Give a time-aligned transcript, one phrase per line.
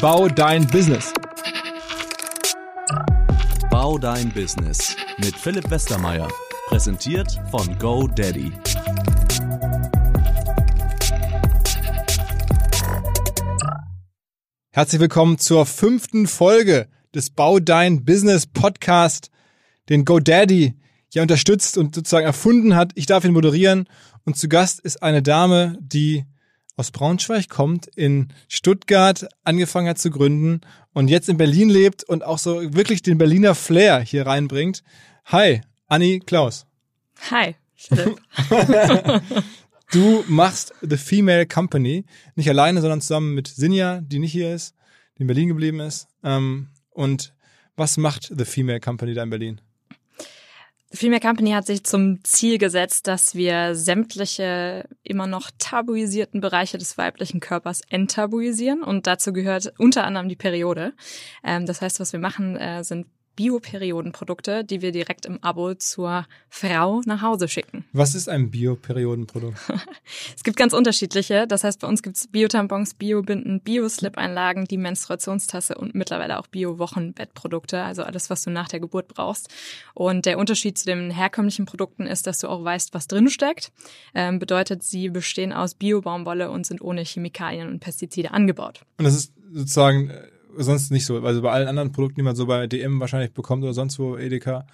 [0.00, 1.12] Bau dein Business.
[3.68, 6.28] Bau dein Business mit Philipp Westermeier.
[6.68, 8.52] Präsentiert von GoDaddy.
[14.70, 19.30] Herzlich willkommen zur fünften Folge des Bau dein Business Podcast,
[19.88, 20.74] den GoDaddy
[21.12, 22.92] ja unterstützt und sozusagen erfunden hat.
[22.94, 23.88] Ich darf ihn moderieren
[24.24, 26.24] und zu Gast ist eine Dame, die
[26.76, 30.60] aus Braunschweig kommt, in Stuttgart angefangen hat zu gründen
[30.92, 34.82] und jetzt in Berlin lebt und auch so wirklich den Berliner Flair hier reinbringt.
[35.26, 36.66] Hi, Anni Klaus.
[37.30, 38.20] Hi, Philipp.
[39.92, 42.04] du machst The Female Company,
[42.34, 44.74] nicht alleine, sondern zusammen mit Sinja, die nicht hier ist,
[45.18, 46.08] die in Berlin geblieben ist.
[46.24, 47.34] Ähm, und
[47.76, 49.60] was macht The Female Company da in Berlin?
[50.94, 56.98] Female Company hat sich zum Ziel gesetzt, dass wir sämtliche immer noch tabuisierten Bereiche des
[56.98, 60.92] weiblichen Körpers enttabuisieren und dazu gehört unter anderem die Periode.
[61.42, 63.06] Ähm, das heißt, was wir machen, äh, sind
[63.36, 67.84] Bioperiodenprodukte, die wir direkt im Abo zur Frau nach Hause schicken.
[67.92, 69.58] Was ist ein Bioperiodenprodukt?
[70.36, 71.46] es gibt ganz unterschiedliche.
[71.46, 77.82] Das heißt, bei uns gibt es Biotampons, Biobinden, Bio-Slip-Einlagen, die Menstruationstasse und mittlerweile auch Bio-Wochenbettprodukte,
[77.82, 79.48] also alles, was du nach der Geburt brauchst.
[79.94, 83.72] Und der Unterschied zu den herkömmlichen Produkten ist, dass du auch weißt, was drin steckt.
[84.14, 88.82] Ähm, bedeutet, sie bestehen aus Bio-Baumwolle und sind ohne Chemikalien und Pestizide angebaut.
[88.98, 91.20] Und das ist sozusagen äh, sonst nicht so.
[91.22, 94.16] Also bei allen anderen Produkten, die man so bei DM wahrscheinlich bekommt oder sonst wo,
[94.16, 94.66] Edeka,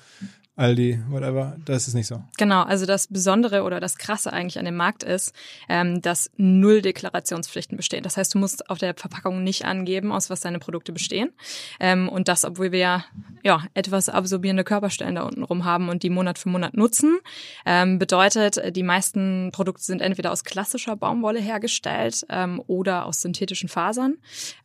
[0.58, 2.20] Aldi, whatever, da ist nicht so.
[2.36, 5.32] Genau, also das Besondere oder das Krasse eigentlich an dem Markt ist,
[5.68, 8.02] ähm, dass null Deklarationspflichten bestehen.
[8.02, 11.30] Das heißt, du musst auf der Verpackung nicht angeben, aus was deine Produkte bestehen.
[11.78, 13.04] Ähm, und das, obwohl wir ja,
[13.44, 17.20] ja etwas absorbierende Körperstellen da unten rum haben und die Monat für Monat nutzen.
[17.64, 23.68] Ähm, bedeutet, die meisten Produkte sind entweder aus klassischer Baumwolle hergestellt ähm, oder aus synthetischen
[23.68, 24.16] Fasern.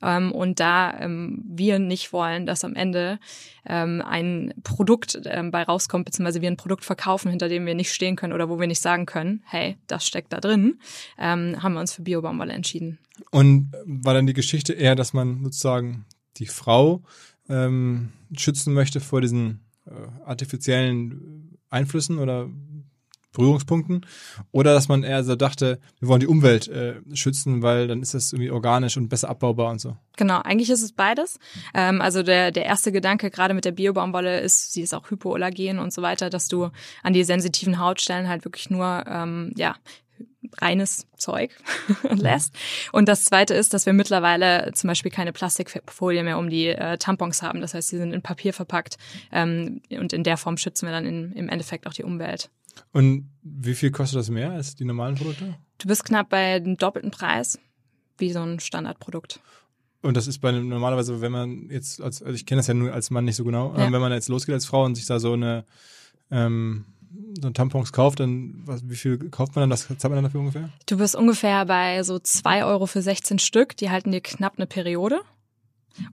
[0.01, 3.19] Ähm, und da ähm, wir nicht wollen, dass am Ende
[3.65, 7.93] ähm, ein Produkt ähm, bei rauskommt, beziehungsweise wir ein Produkt verkaufen, hinter dem wir nicht
[7.93, 10.79] stehen können oder wo wir nicht sagen können, hey, das steckt da drin,
[11.17, 12.99] ähm, haben wir uns für Biobaumwolle entschieden.
[13.31, 16.05] Und war dann die Geschichte eher, dass man sozusagen
[16.37, 17.03] die Frau
[17.49, 19.91] ähm, schützen möchte vor diesen äh,
[20.25, 22.49] artifiziellen Einflüssen oder
[23.33, 24.05] Berührungspunkten
[24.51, 28.13] oder dass man eher so dachte, wir wollen die Umwelt äh, schützen, weil dann ist
[28.13, 29.97] das irgendwie organisch und besser abbaubar und so.
[30.15, 31.39] Genau, eigentlich ist es beides.
[31.73, 35.79] Ähm, also der, der erste Gedanke gerade mit der Biobaumwolle ist, sie ist auch hypoallergen
[35.79, 36.69] und so weiter, dass du
[37.01, 39.75] an die sensitiven Hautstellen halt wirklich nur ähm, ja
[40.61, 41.51] reines Zeug
[42.09, 42.53] lässt.
[42.91, 46.97] Und das Zweite ist, dass wir mittlerweile zum Beispiel keine Plastikfolie mehr um die äh,
[46.97, 47.61] Tampons haben.
[47.61, 48.97] Das heißt, sie sind in Papier verpackt
[49.31, 52.49] ähm, und in der Form schützen wir dann in, im Endeffekt auch die Umwelt.
[52.91, 55.55] Und wie viel kostet das mehr als die normalen Produkte?
[55.77, 57.59] Du bist knapp bei dem doppelten Preis
[58.17, 59.39] wie so ein Standardprodukt.
[60.01, 62.73] Und das ist bei einem, normalerweise, wenn man jetzt, als, also ich kenne das ja
[62.73, 63.85] nur als Mann nicht so genau, ja.
[63.85, 65.65] ähm, wenn man jetzt losgeht als Frau und sich da so eine
[66.29, 66.85] ähm,
[67.39, 69.69] so ein Tampons kauft, dann was, wie viel kauft man dann?
[69.69, 70.69] Was zahlt man dann dafür ungefähr?
[70.85, 73.77] Du bist ungefähr bei so zwei Euro für 16 Stück.
[73.77, 75.21] Die halten dir knapp eine Periode.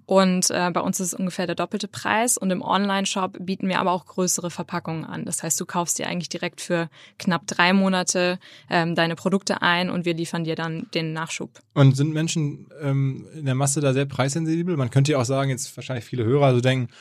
[0.07, 2.37] Und äh, bei uns ist es ungefähr der doppelte Preis.
[2.37, 5.25] Und im Online-Shop bieten wir aber auch größere Verpackungen an.
[5.25, 9.91] Das heißt, du kaufst dir eigentlich direkt für knapp drei Monate ähm, deine Produkte ein
[9.91, 11.61] und wir liefern dir dann den Nachschub.
[11.75, 14.77] Und sind Menschen ähm, in der Masse da sehr preissensibel?
[14.77, 16.93] Man könnte ja auch sagen, jetzt wahrscheinlich viele Hörer so denken,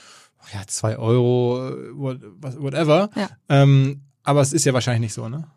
[0.41, 3.09] oh ja, zwei Euro, whatever.
[3.15, 3.29] Ja.
[3.49, 5.47] Ähm, aber es ist ja wahrscheinlich nicht so, ne?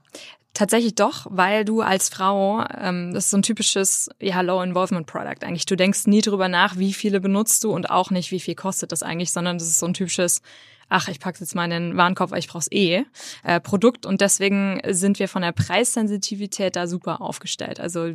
[0.55, 5.07] Tatsächlich doch, weil du als Frau, ähm, das ist so ein typisches ja, Low Involvement
[5.07, 5.65] Product eigentlich.
[5.65, 8.93] Du denkst nie drüber nach, wie viele benutzt du und auch nicht, wie viel kostet
[8.93, 10.43] das eigentlich, sondern das ist so ein typisches,
[10.91, 13.05] ach, ich pack's jetzt mal in den Warenkorb, weil ich brauch's eh,
[13.45, 14.05] äh, Produkt.
[14.05, 17.81] Und deswegen sind wir von der Preissensitivität da super aufgestellt.
[17.81, 18.11] Also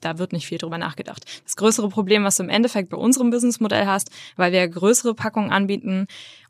[0.00, 1.24] da wird nicht viel drüber nachgedacht.
[1.44, 5.52] Das größere Problem, was du im Endeffekt bei unserem Businessmodell hast, weil wir größere Packungen
[5.52, 6.08] anbieten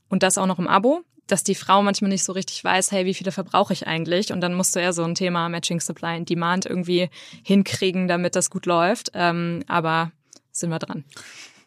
[0.09, 3.07] und das auch noch im Abo, dass die Frau manchmal nicht so richtig weiß, hey,
[3.07, 4.33] wie viele verbrauche ich eigentlich?
[4.33, 7.09] Und dann musst du ja so ein Thema Matching Supply and Demand irgendwie
[7.43, 9.11] hinkriegen, damit das gut läuft.
[9.15, 10.13] Ähm, aber
[10.53, 11.05] sind wir dran.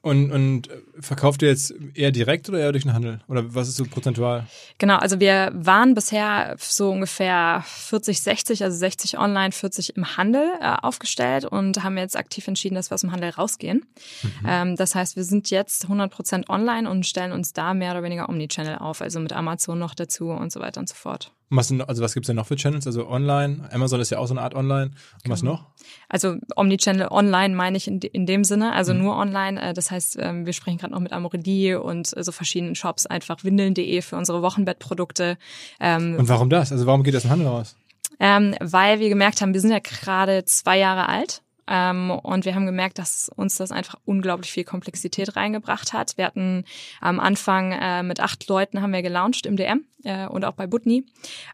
[0.08, 0.70] Und, und
[1.02, 3.20] verkauft ihr jetzt eher direkt oder eher durch den Handel?
[3.28, 4.48] Oder was ist so prozentual?
[4.78, 10.50] Genau, also wir waren bisher so ungefähr 40, 60, also 60 online, 40 im Handel
[10.62, 13.86] äh, aufgestellt und haben jetzt aktiv entschieden, dass wir aus dem Handel rausgehen.
[14.24, 14.30] Mhm.
[14.48, 18.04] Ähm, das heißt, wir sind jetzt 100 Prozent online und stellen uns da mehr oder
[18.04, 21.34] weniger Omnichannel auf, also mit Amazon noch dazu und so weiter und so fort.
[21.50, 22.86] Was, also was gibt's denn noch für Channels?
[22.88, 24.92] Also online, Amazon ist ja auch so eine Art online.
[25.24, 25.54] Und was genau.
[25.54, 25.66] noch?
[26.10, 29.02] Also Omnichannel online meine ich in, in dem Sinne, also mhm.
[29.02, 29.62] nur online.
[29.62, 33.44] Äh, das heißt, ähm, wir sprechen gerade noch mit Amorelie und so verschiedenen Shops, einfach
[33.46, 35.38] windeln.de für unsere Wochenbettprodukte.
[35.80, 36.72] Ähm, und warum das?
[36.72, 37.78] Also warum geht das im Handel raus?
[38.20, 42.56] Ähm, weil wir gemerkt haben, wir sind ja gerade zwei Jahre alt Ähm, und wir
[42.56, 46.18] haben gemerkt, dass uns das einfach unglaublich viel Komplexität reingebracht hat.
[46.18, 46.64] Wir hatten
[47.02, 50.68] am Anfang äh, mit acht Leuten haben wir gelauncht im DM äh, und auch bei
[50.68, 51.06] Butni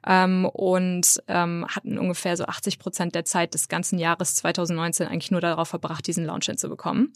[0.06, 5.32] ähm, und ähm, hatten ungefähr so 80 Prozent der Zeit des ganzen Jahres 2019 eigentlich
[5.32, 7.14] nur darauf verbracht, diesen Launch hinzubekommen.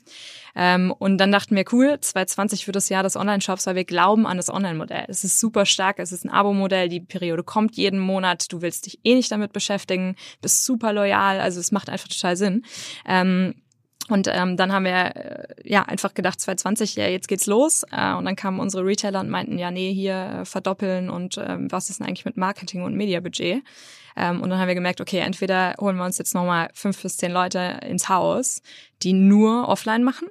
[0.55, 4.25] Ähm, und dann dachten wir, cool, 2020 wird das Jahr des Online-Shops, weil wir glauben
[4.25, 5.05] an das Online-Modell.
[5.07, 8.85] Es ist super stark, es ist ein Abo-Modell, die Periode kommt jeden Monat, du willst
[8.85, 12.63] dich eh nicht damit beschäftigen, bist super loyal, also es macht einfach total Sinn.
[13.05, 13.55] Ähm,
[14.09, 17.83] und ähm, dann haben wir äh, ja einfach gedacht, 2020, ja, jetzt geht's los.
[17.91, 21.71] Äh, und dann kamen unsere Retailer und meinten, ja, nee, hier äh, verdoppeln und ähm,
[21.71, 23.63] was ist denn eigentlich mit Marketing und Mediabudget?
[24.15, 27.17] Ähm, und dann haben wir gemerkt, okay, entweder holen wir uns jetzt nochmal fünf bis
[27.17, 28.61] zehn Leute ins Haus,
[29.03, 30.29] die nur offline machen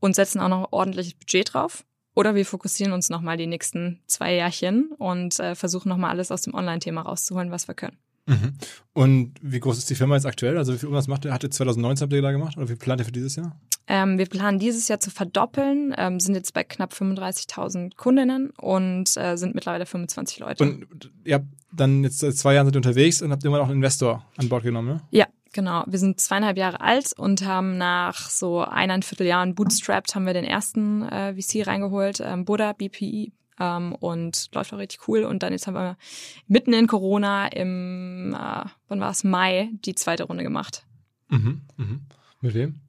[0.00, 1.84] und setzen auch noch ordentliches Budget drauf.
[2.14, 6.42] Oder wir fokussieren uns nochmal die nächsten zwei Jahrchen und äh, versuchen nochmal alles aus
[6.42, 7.96] dem Online-Thema rauszuholen, was wir können.
[8.28, 8.52] Mhm.
[8.92, 10.58] Und wie groß ist die Firma jetzt aktuell?
[10.58, 11.32] Also wie viel Umsatz macht ihr?
[11.32, 13.58] Hat ihr 2019 habt ihr da gemacht oder wie plant ihr für dieses Jahr?
[13.86, 19.16] Ähm, wir planen dieses Jahr zu verdoppeln, ähm, sind jetzt bei knapp 35.000 Kundinnen und
[19.16, 20.62] äh, sind mittlerweile 25 Leute.
[20.62, 23.68] Und ihr habt dann jetzt seit zwei Jahren seid ihr unterwegs und habt irgendwann auch
[23.68, 25.00] einen Investor an Bord genommen, ne?
[25.10, 25.84] Ja, genau.
[25.86, 30.44] Wir sind zweieinhalb Jahre alt und haben nach so eineinviertel Jahren bootstrapped haben wir den
[30.44, 35.24] ersten äh, VC reingeholt, ähm, Buddha BPI ähm, und läuft auch richtig cool.
[35.24, 35.96] Und dann jetzt haben wir
[36.46, 40.84] mitten in Corona im, äh, wann war es, Mai, die zweite Runde gemacht.
[41.28, 42.00] Mhm, mhm.
[42.40, 42.80] Mit wem?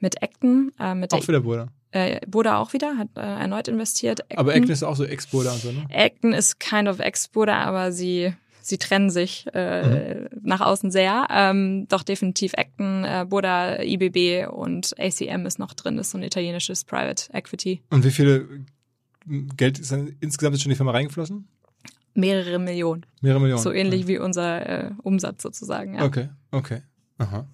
[0.00, 0.72] Mit Acton.
[0.78, 1.68] Äh, mit Auch wieder Boda.
[1.92, 4.20] Äh, Boda auch wieder, hat äh, erneut investiert.
[4.22, 5.86] Acton, Aber Acton ist auch so Ex-Boda und so, ne?
[5.90, 8.34] Acton ist kind of Ex-Boda, aber sie
[8.66, 9.82] sie trennen sich äh,
[10.22, 10.28] mhm.
[10.42, 11.28] nach außen sehr.
[11.30, 16.24] Ähm, doch definitiv Acton, äh, Boda, IBB und ACM ist noch drin, ist so ein
[16.24, 17.82] italienisches Private Equity.
[17.90, 18.48] Und wie viele
[19.56, 21.48] Geld ist dann insgesamt schon in die Firma reingeflossen?
[22.14, 23.04] Mehrere Millionen.
[23.20, 23.62] Mehrere Millionen.
[23.62, 24.08] So ähnlich ja.
[24.08, 25.94] wie unser äh, Umsatz sozusagen.
[25.94, 26.04] Ja.
[26.04, 26.82] Okay, okay.
[27.18, 27.46] Aha.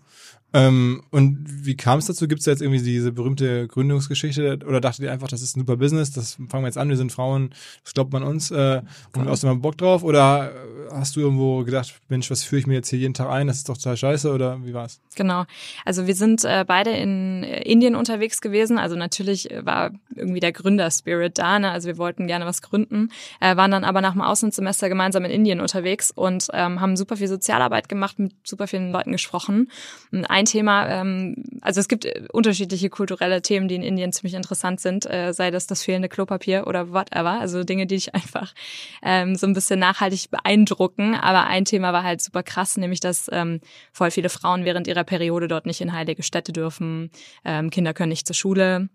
[0.55, 2.29] Ähm, und wie kam es dazu?
[2.29, 5.61] Gibt es da jetzt irgendwie diese berühmte Gründungsgeschichte oder dachtet ihr einfach, das ist ein
[5.61, 7.55] super Business, das fangen wir jetzt an, wir sind Frauen,
[7.85, 8.83] das glaubt man uns äh,
[9.17, 10.03] und aus dem Bock drauf?
[10.03, 10.53] Oder
[10.91, 13.59] hast du irgendwo gedacht, Mensch, was führe ich mir jetzt hier jeden Tag ein, das
[13.59, 15.01] ist doch total scheiße oder wie war's?
[15.15, 15.45] Genau,
[15.85, 20.53] also wir sind äh, beide in äh, Indien unterwegs gewesen, also natürlich war irgendwie der
[20.53, 21.71] Gründerspirit da, ne?
[21.71, 23.11] also wir wollten gerne was gründen,
[23.41, 27.17] äh, waren dann aber nach dem Auslandssemester gemeinsam in Indien unterwegs und ähm, haben super
[27.17, 29.71] viel Sozialarbeit gemacht, mit super vielen Leuten gesprochen.
[30.11, 34.35] Und ein Thema, ähm, also es gibt äh, unterschiedliche kulturelle Themen, die in Indien ziemlich
[34.35, 38.55] interessant sind, äh, sei das das fehlende Klopapier oder whatever, also Dinge, die dich einfach
[39.03, 41.15] ähm, so ein bisschen nachhaltig beeindrucken.
[41.15, 43.61] Aber ein Thema war halt super krass, nämlich dass ähm,
[43.93, 47.11] voll viele Frauen während ihrer Periode dort nicht in heilige Städte dürfen,
[47.45, 48.89] ähm, Kinder können nicht zur Schule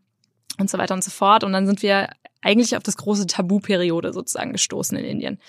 [0.59, 1.43] und so weiter und so fort.
[1.43, 2.09] Und dann sind wir
[2.41, 5.39] eigentlich auf das große Tabuperiode sozusagen gestoßen in Indien.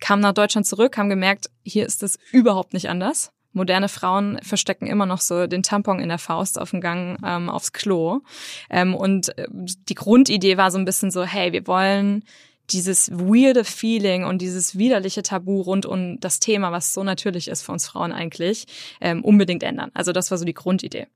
[0.00, 4.86] Kamen nach Deutschland zurück, haben gemerkt, hier ist das überhaupt nicht anders moderne Frauen verstecken
[4.86, 8.20] immer noch so den Tampon in der Faust auf dem Gang ähm, aufs Klo.
[8.70, 12.24] Ähm, und äh, die Grundidee war so ein bisschen so, hey, wir wollen
[12.70, 17.62] dieses weirde Feeling und dieses widerliche Tabu rund um das Thema, was so natürlich ist
[17.62, 18.66] für uns Frauen eigentlich,
[19.00, 19.90] ähm, unbedingt ändern.
[19.94, 21.06] Also das war so die Grundidee.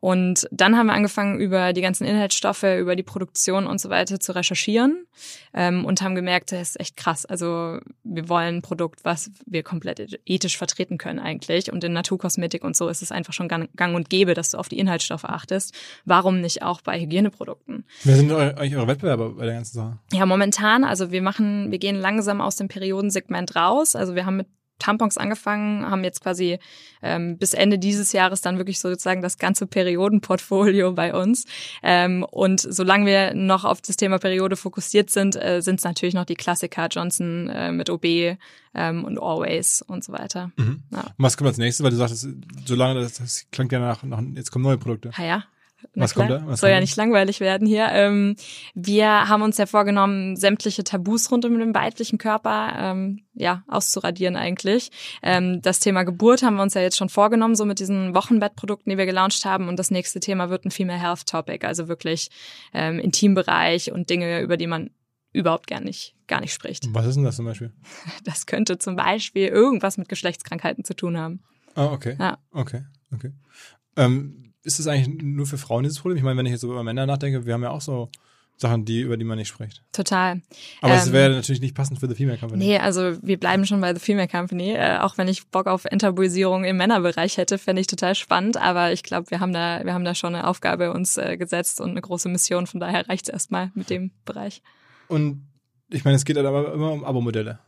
[0.00, 4.20] Und dann haben wir angefangen, über die ganzen Inhaltsstoffe, über die Produktion und so weiter
[4.20, 5.06] zu recherchieren
[5.54, 7.24] ähm, und haben gemerkt, das ist echt krass.
[7.24, 11.72] Also wir wollen ein Produkt, was wir komplett ethisch vertreten können eigentlich.
[11.72, 14.68] Und in Naturkosmetik und so ist es einfach schon gang und gäbe, dass du auf
[14.68, 15.74] die Inhaltsstoffe achtest.
[16.04, 17.84] Warum nicht auch bei Hygieneprodukten?
[18.04, 19.98] Wer sind eigentlich eure Wettbewerber bei der ganzen Sache?
[20.12, 23.96] Ja, momentan, also wir machen, wir gehen langsam aus dem Periodensegment raus.
[23.96, 26.58] Also wir haben mit Tampons angefangen, haben jetzt quasi
[27.02, 31.44] ähm, bis Ende dieses Jahres dann wirklich sozusagen das ganze Periodenportfolio bei uns.
[31.82, 36.14] Ähm, und solange wir noch auf das Thema Periode fokussiert sind, äh, sind es natürlich
[36.14, 40.50] noch die Klassiker Johnson äh, mit OB ähm, und Always und so weiter.
[40.56, 40.82] Mhm.
[40.92, 41.04] Ja.
[41.16, 41.84] was kommt als nächstes?
[41.84, 42.26] Weil du sagst,
[42.64, 45.10] solange das, das klingt ja nach, nach, jetzt kommen neue Produkte.
[45.16, 45.44] Ja, ja.
[45.94, 46.42] Was kommt da?
[46.46, 47.88] Was Soll ja nicht langweilig werden hier.
[47.90, 48.36] Ähm,
[48.74, 54.36] wir haben uns ja vorgenommen, sämtliche Tabus rund um den weiblichen Körper ähm, ja auszuradieren
[54.36, 54.90] eigentlich.
[55.22, 58.90] Ähm, das Thema Geburt haben wir uns ja jetzt schon vorgenommen, so mit diesen Wochenbettprodukten,
[58.90, 59.68] die wir gelauncht haben.
[59.68, 62.30] Und das nächste Thema wird ein Female Health Topic, also wirklich
[62.74, 64.90] ähm, Intimbereich und Dinge, über die man
[65.32, 66.86] überhaupt gar nicht, gar nicht spricht.
[66.94, 67.72] Was ist denn das zum Beispiel?
[68.24, 71.40] Das könnte zum Beispiel irgendwas mit Geschlechtskrankheiten zu tun haben.
[71.74, 72.16] Ah, okay.
[72.18, 72.38] Ja.
[72.52, 73.32] Okay, okay.
[73.96, 76.18] Ähm, ist das eigentlich nur für Frauen dieses Problem?
[76.18, 78.10] Ich meine, wenn ich jetzt so über Männer nachdenke, wir haben ja auch so
[78.58, 79.82] Sachen, die, über die man nicht spricht.
[79.92, 80.40] Total.
[80.80, 82.64] Aber es ähm, wäre natürlich nicht passend für The Female Company.
[82.64, 84.72] Nee, also wir bleiben schon bei The Female Company.
[84.72, 88.56] Äh, auch wenn ich Bock auf Enttabuisierung im Männerbereich hätte, fände ich total spannend.
[88.56, 91.80] Aber ich glaube, wir haben da, wir haben da schon eine Aufgabe uns äh, gesetzt
[91.80, 92.66] und eine große Mission.
[92.66, 94.62] Von daher reicht es erstmal mit dem Bereich.
[95.08, 95.46] Und
[95.90, 97.58] ich meine, es geht aber immer um Abo-Modelle.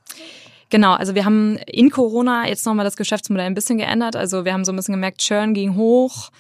[0.71, 4.17] Genau, also wir haben in Corona jetzt nochmal das Geschäftsmodell ein bisschen geändert.
[4.17, 6.31] Also wir haben so ein bisschen gemerkt, Churn ging hoch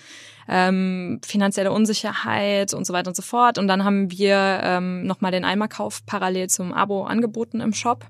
[0.48, 3.58] ähm, finanzielle Unsicherheit und so weiter und so fort.
[3.58, 8.06] Und dann haben wir ähm, nochmal den Eimerkauf parallel zum Abo angeboten im Shop.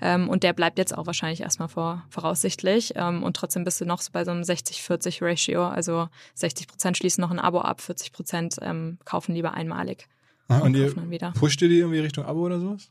[0.00, 2.94] Ähm, und der bleibt jetzt auch wahrscheinlich erstmal vor, voraussichtlich.
[2.96, 5.66] Ähm, und trotzdem bist du noch so bei so einem 60-40 Ratio.
[5.66, 10.08] Also 60 Prozent schließen noch ein Abo ab, 40 Prozent ähm, kaufen lieber einmalig.
[10.48, 12.90] Ah, und, und ihr pusht ihr die irgendwie Richtung Abo oder sowas?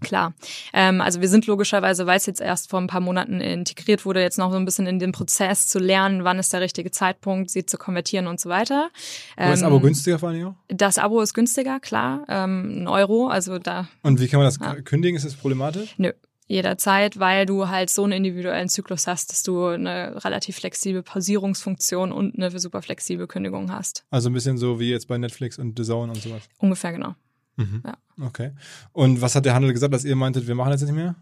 [0.00, 0.34] Klar.
[0.72, 4.20] Ähm, also wir sind logischerweise, weil es jetzt erst vor ein paar Monaten integriert wurde,
[4.20, 7.50] jetzt noch so ein bisschen in den Prozess zu lernen, wann ist der richtige Zeitpunkt,
[7.50, 8.90] sie zu konvertieren und so weiter.
[9.36, 10.54] Ähm, ist das Abo ähm, günstiger vor allem?
[10.68, 12.24] Das Abo ist günstiger, klar.
[12.28, 13.88] Ähm, ein Euro, also da.
[14.02, 14.74] Und wie kann man das ja.
[14.82, 15.16] kündigen?
[15.16, 15.94] Ist das problematisch?
[15.98, 16.12] Nö
[16.50, 22.10] jederzeit, weil du halt so einen individuellen Zyklus hast, dass du eine relativ flexible Pausierungsfunktion
[22.10, 24.04] und eine super flexible Kündigung hast.
[24.10, 26.42] Also ein bisschen so wie jetzt bei Netflix und The Zone und sowas.
[26.58, 27.14] Ungefähr genau.
[27.60, 27.82] Mhm.
[27.84, 28.26] Ja.
[28.26, 28.52] Okay.
[28.92, 31.16] Und was hat der Handel gesagt, dass ihr meintet, wir machen jetzt nicht mehr?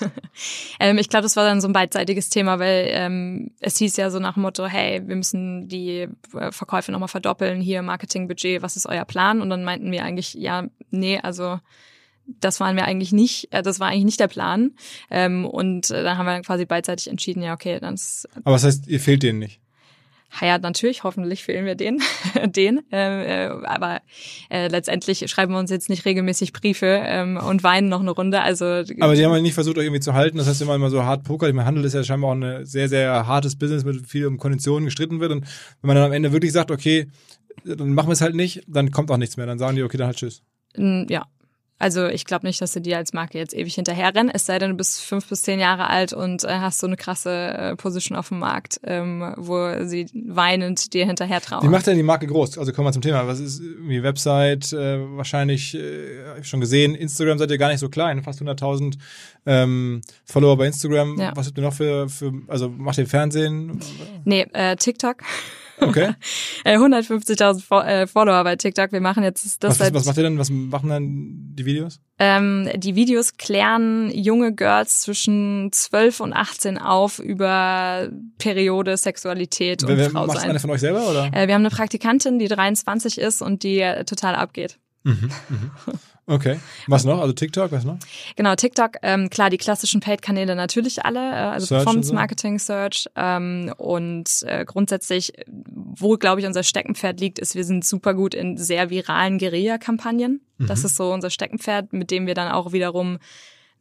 [0.80, 4.10] ähm, ich glaube, das war dann so ein beidseitiges Thema, weil ähm, es hieß ja
[4.10, 8.76] so nach dem Motto, hey, wir müssen die äh, Verkäufe nochmal verdoppeln, hier Marketingbudget, was
[8.76, 9.40] ist euer Plan?
[9.40, 11.58] Und dann meinten wir eigentlich, ja, nee, also
[12.26, 14.72] das waren wir eigentlich nicht, äh, das war eigentlich nicht der Plan.
[15.10, 18.28] Ähm, und äh, dann haben wir quasi beidseitig entschieden, ja, okay, dann ist.
[18.44, 19.60] Aber was heißt, ihr fehlt denen nicht?
[20.40, 22.00] Ja, natürlich, hoffentlich fehlen wir den,
[22.46, 22.80] den.
[22.92, 24.00] Äh, äh, aber
[24.50, 28.40] äh, letztendlich schreiben wir uns jetzt nicht regelmäßig Briefe ähm, und weinen noch eine Runde.
[28.42, 30.38] Also aber die haben ja nicht versucht, euch irgendwie zu halten.
[30.38, 31.48] Das heißt immer immer so hart Poker.
[31.48, 34.38] Ich meine, Handel ist ja scheinbar auch ein sehr sehr hartes Business mit viel um
[34.38, 35.32] Konditionen gestritten wird.
[35.32, 35.44] Und
[35.80, 37.08] wenn man dann am Ende wirklich sagt, okay,
[37.64, 39.46] dann machen wir es halt nicht, dann kommt auch nichts mehr.
[39.46, 40.42] Dann sagen die, okay, dann halt tschüss.
[40.76, 41.24] Ja,
[41.78, 44.70] also ich glaube nicht, dass du dir als Marke jetzt ewig hinterherrennen, es sei denn,
[44.70, 48.16] du bist fünf bis zehn Jahre alt und äh, hast so eine krasse äh, Position
[48.16, 51.62] auf dem Markt, ähm, wo sie weinend dir hinterher trauen.
[51.62, 52.58] Wie macht denn die Marke groß?
[52.58, 53.26] Also kommen wir zum Thema.
[53.26, 54.72] Was ist wie Website?
[54.72, 58.40] Äh, wahrscheinlich, äh, hab ich schon gesehen, Instagram seid ihr gar nicht so klein, fast
[58.40, 58.96] 100.000
[59.46, 61.18] ähm, Follower bei Instagram.
[61.18, 61.32] Ja.
[61.34, 63.80] Was habt ihr noch für, für, also macht ihr Fernsehen?
[64.24, 65.16] Nee, äh, TikTok.
[65.80, 66.14] Okay.
[66.64, 68.92] 150.000 äh, äh, Follower bei TikTok.
[68.92, 70.38] Wir machen jetzt das was, seit, was macht ihr denn?
[70.38, 72.00] Was machen dann die Videos?
[72.18, 79.96] Ähm, die Videos klären junge Girls zwischen 12 und 18 auf über Periode, Sexualität und
[79.96, 80.36] wer, Frau sein.
[80.36, 81.26] Macht eine von euch selber oder?
[81.32, 84.78] Äh, wir haben eine Praktikantin, die 23 ist und die äh, total abgeht.
[85.02, 85.70] Mhm, mhm.
[86.26, 86.58] Okay.
[86.86, 87.20] Was noch?
[87.20, 87.98] Also TikTok, was noch?
[88.36, 93.06] Genau, TikTok, ähm, klar, die klassischen Paid-Kanäle natürlich alle, äh, also Search Performance Marketing, Search.
[93.14, 98.34] Ähm, und äh, grundsätzlich, wo, glaube ich, unser Steckenpferd liegt, ist, wir sind super gut
[98.34, 100.40] in sehr viralen Guerilla-Kampagnen.
[100.56, 100.66] Mhm.
[100.66, 103.18] Das ist so unser Steckenpferd, mit dem wir dann auch wiederum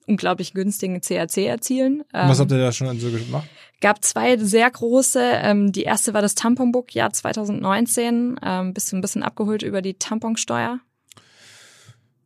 [0.06, 2.04] unglaublich günstigen CAC erzielen.
[2.14, 3.48] Ähm, was habt ihr da schon so gemacht?
[3.80, 5.20] Gab zwei sehr große.
[5.22, 8.40] Ähm, die erste war das Tamponbook, Jahr 2019.
[8.44, 10.80] Ähm, bist du ein bisschen abgeholt über die Tamponsteuer?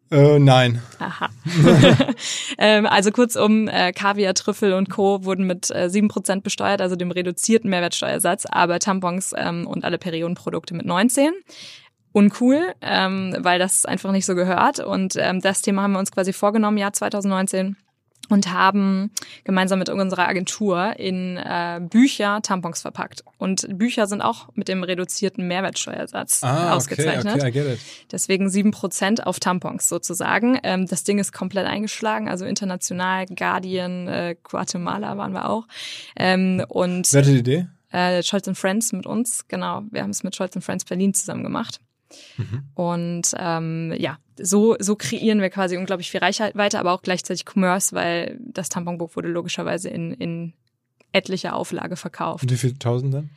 [0.09, 0.81] Äh, nein.
[0.99, 1.29] Aha.
[2.57, 5.25] ähm, also kurzum, äh, Kaviar, Trüffel und Co.
[5.25, 10.73] wurden mit äh, 7% besteuert, also dem reduzierten Mehrwertsteuersatz, aber Tampons ähm, und alle Periodenprodukte
[10.73, 11.31] mit 19
[12.13, 14.79] uncool, ähm, weil das einfach nicht so gehört.
[14.79, 17.75] Und ähm, das Thema haben wir uns quasi vorgenommen, Jahr 2019
[18.29, 19.11] und haben
[19.43, 23.23] gemeinsam mit unserer Agentur in äh, Bücher Tampons verpackt.
[23.37, 27.35] Und Bücher sind auch mit dem reduzierten Mehrwertsteuersatz ah, ausgezeichnet.
[27.35, 27.79] Okay, okay, I get it.
[28.11, 30.59] Deswegen sieben Prozent auf Tampons sozusagen.
[30.63, 35.67] Ähm, das Ding ist komplett eingeschlagen, also international, Guardian, äh, Guatemala waren wir auch.
[36.15, 37.67] Ähm, und Wer hatte die Idee?
[37.91, 39.83] Äh, Scholz Friends mit uns, genau.
[39.91, 41.79] Wir haben es mit Scholz Friends Berlin zusammen gemacht.
[42.37, 42.63] Mhm.
[42.75, 47.95] Und ähm, ja, so, so kreieren wir quasi unglaublich viel Reichweite, aber auch gleichzeitig Commerce,
[47.95, 50.53] weil das Tamponbuch wurde logischerweise in, in
[51.13, 52.43] etlicher Auflage verkauft.
[52.43, 53.29] Und wie viele tausend dann?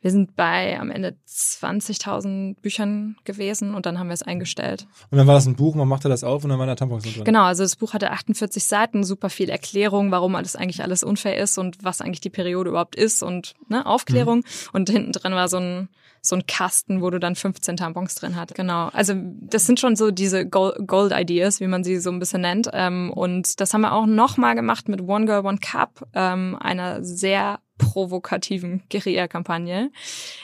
[0.00, 4.86] Wir sind bei am Ende 20.000 Büchern gewesen und dann haben wir es eingestellt.
[5.10, 7.02] Und dann war das ein Buch, man machte das auf und dann waren da Tampons
[7.02, 7.24] drin.
[7.24, 11.36] Genau, also das Buch hatte 48 Seiten, super viel Erklärung, warum alles eigentlich alles unfair
[11.36, 14.38] ist und was eigentlich die Periode überhaupt ist und ne, Aufklärung.
[14.38, 14.44] Mhm.
[14.72, 15.88] Und hinten drin war so ein
[16.20, 18.54] so ein Kasten, wo du dann 15 Tampons drin hast.
[18.54, 18.88] Genau.
[18.92, 22.68] Also das sind schon so diese Gold Ideas, wie man sie so ein bisschen nennt.
[22.72, 27.02] Ähm, und das haben wir auch nochmal gemacht mit One Girl, One Cup, ähm, einer
[27.04, 29.90] sehr provokativen Guerilla-Kampagne,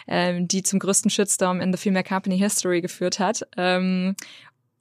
[0.06, 3.42] ähm, die zum größten Shitstorm in the Female Company History geführt hat.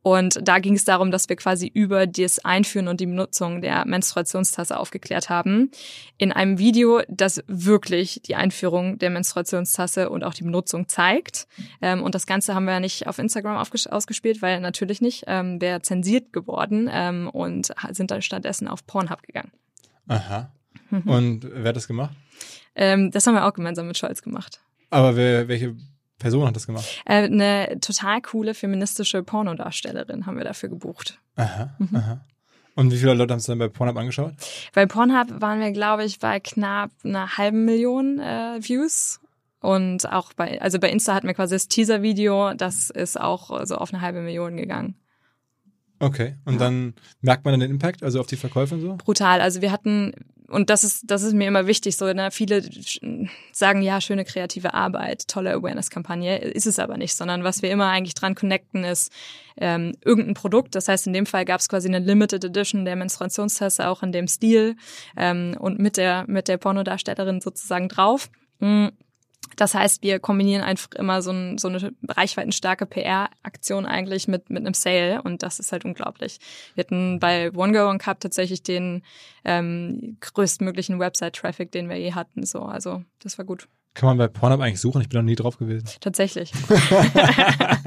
[0.03, 3.85] Und da ging es darum, dass wir quasi über das Einführen und die Benutzung der
[3.85, 5.71] Menstruationstasse aufgeklärt haben.
[6.17, 11.47] In einem Video, das wirklich die Einführung der Menstruationstasse und auch die Benutzung zeigt.
[11.81, 15.23] Ähm, und das Ganze haben wir nicht auf Instagram ausgespielt, weil natürlich nicht.
[15.27, 19.53] Ähm, Wäre zensiert geworden ähm, und sind dann stattdessen auf Pornhub gegangen.
[20.09, 20.51] Aha.
[20.89, 21.09] Mhm.
[21.09, 22.13] Und wer hat das gemacht?
[22.75, 24.59] Ähm, das haben wir auch gemeinsam mit Scholz gemacht.
[24.89, 25.77] Aber wer, welche
[26.23, 26.85] Person hat das gemacht?
[27.05, 31.19] Äh, eine total coole feministische Pornodarstellerin haben wir dafür gebucht.
[31.35, 31.95] Aha, mhm.
[31.95, 32.21] aha.
[32.75, 34.33] Und wie viele Leute haben es dann bei Pornhub angeschaut?
[34.73, 39.19] Bei Pornhub waren wir, glaube ich, bei knapp einer halben Million äh, Views.
[39.59, 43.75] Und auch bei, also bei Insta hatten wir quasi das Teaser-Video, das ist auch so
[43.75, 44.95] auf eine halbe Million gegangen.
[46.03, 46.35] Okay.
[46.43, 46.59] Und ja.
[46.59, 48.95] dann merkt man dann den Impact, also auf die Verkäufe und so?
[48.97, 49.39] Brutal.
[49.39, 50.11] Also wir hatten,
[50.49, 52.61] und das ist, das ist mir immer wichtig, so, ne, viele
[53.53, 57.87] sagen, ja, schöne kreative Arbeit, tolle Awareness-Kampagne, ist es aber nicht, sondern was wir immer
[57.87, 59.13] eigentlich dran connecten, ist
[59.55, 60.75] ähm, irgendein Produkt.
[60.75, 64.11] Das heißt, in dem Fall gab es quasi eine Limited Edition der Menstruationstasse auch in
[64.11, 64.75] dem Stil
[65.15, 68.29] ähm, und mit der, mit der Pornodarstellerin sozusagen drauf.
[69.55, 74.65] Das heißt, wir kombinieren einfach immer so, ein, so eine reichweitenstarke PR-Aktion eigentlich mit, mit
[74.65, 76.39] einem Sale und das ist halt unglaublich.
[76.75, 79.03] Wir hatten bei One Girl One Cup tatsächlich den
[79.45, 82.45] ähm, größtmöglichen Website-Traffic, den wir je hatten.
[82.45, 83.67] So, also das war gut.
[83.93, 85.01] Kann man bei Pornhub eigentlich suchen?
[85.01, 85.87] Ich bin noch nie drauf gewesen.
[85.99, 86.51] Tatsächlich.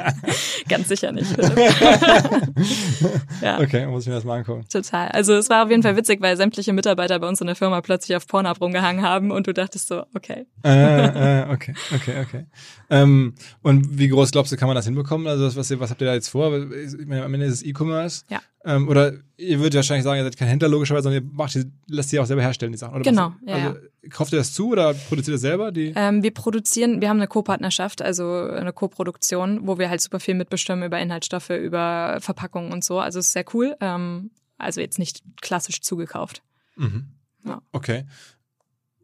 [0.69, 1.37] Ganz sicher nicht.
[3.43, 3.61] ja.
[3.61, 4.65] Okay, muss ich mir das mal angucken.
[4.69, 5.09] Total.
[5.09, 7.81] Also es war auf jeden Fall witzig, weil sämtliche Mitarbeiter bei uns in der Firma
[7.81, 10.47] plötzlich auf Pornhub rumgehangen haben und du dachtest so, okay.
[10.65, 12.47] Äh, äh, okay, okay, okay.
[12.91, 15.27] Ähm, und wie groß glaubst du, kann man das hinbekommen?
[15.27, 16.57] Also was, was habt ihr da jetzt vor?
[16.57, 18.25] Ich meine, am Ende ist es E-Commerce.
[18.29, 18.41] Ja.
[18.67, 21.71] Ähm, oder ihr würdet wahrscheinlich sagen, ihr seid kein Händler logischerweise, sondern ihr macht die,
[21.87, 22.97] lasst die auch selber herstellen, die Sachen.
[22.97, 23.33] Oder genau.
[23.45, 24.09] Was, also, ja.
[24.11, 25.71] Kauft ihr das zu oder produziert ihr das selber?
[25.71, 25.93] Die?
[25.95, 30.35] Ähm, wir produzieren, wir haben eine Co-Partnerschaft, also eine Co-Produktion, wo wir halt super viel
[30.35, 32.99] mitbestimmen über Inhaltsstoffe, über Verpackungen und so.
[32.99, 33.77] Also es ist sehr cool.
[33.81, 36.43] Ähm, also jetzt nicht klassisch zugekauft.
[36.75, 37.07] Mhm.
[37.45, 37.63] Ja.
[37.71, 38.05] Okay.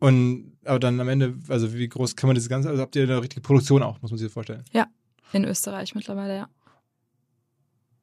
[0.01, 3.05] Und aber dann am Ende, also wie groß kann man das Ganze, also habt ihr
[3.05, 4.65] eine richtige Produktion auch, muss man sich das vorstellen?
[4.73, 4.89] Ja,
[5.33, 6.49] in Österreich mittlerweile, ja.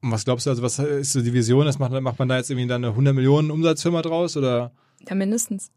[0.02, 1.66] Und was glaubst du, also was ist so die Vision?
[1.66, 4.72] Das macht, macht man da jetzt irgendwie dann eine 100 Millionen Umsatzfirma draus oder?
[5.08, 5.72] Ja, mindestens.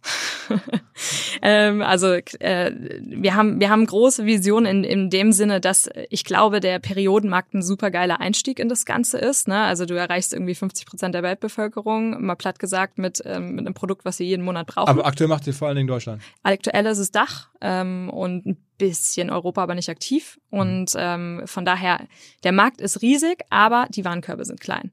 [1.42, 6.24] ähm, also äh, wir haben wir haben große Visionen in, in dem Sinne, dass ich
[6.24, 9.48] glaube, der Periodenmarkt ein super geiler Einstieg in das Ganze ist.
[9.48, 9.60] Ne?
[9.60, 13.74] Also du erreichst irgendwie 50 Prozent der Weltbevölkerung, mal platt gesagt, mit, ähm, mit einem
[13.74, 14.88] Produkt, was sie jeden Monat brauchen.
[14.88, 16.22] Aber aktuell macht ihr vor allen Dingen Deutschland.
[16.42, 20.40] Aktuell ist es Dach ähm, und ein bisschen Europa, aber nicht aktiv.
[20.50, 22.06] Und ähm, von daher,
[22.44, 24.90] der Markt ist riesig, aber die Warenkörbe sind klein.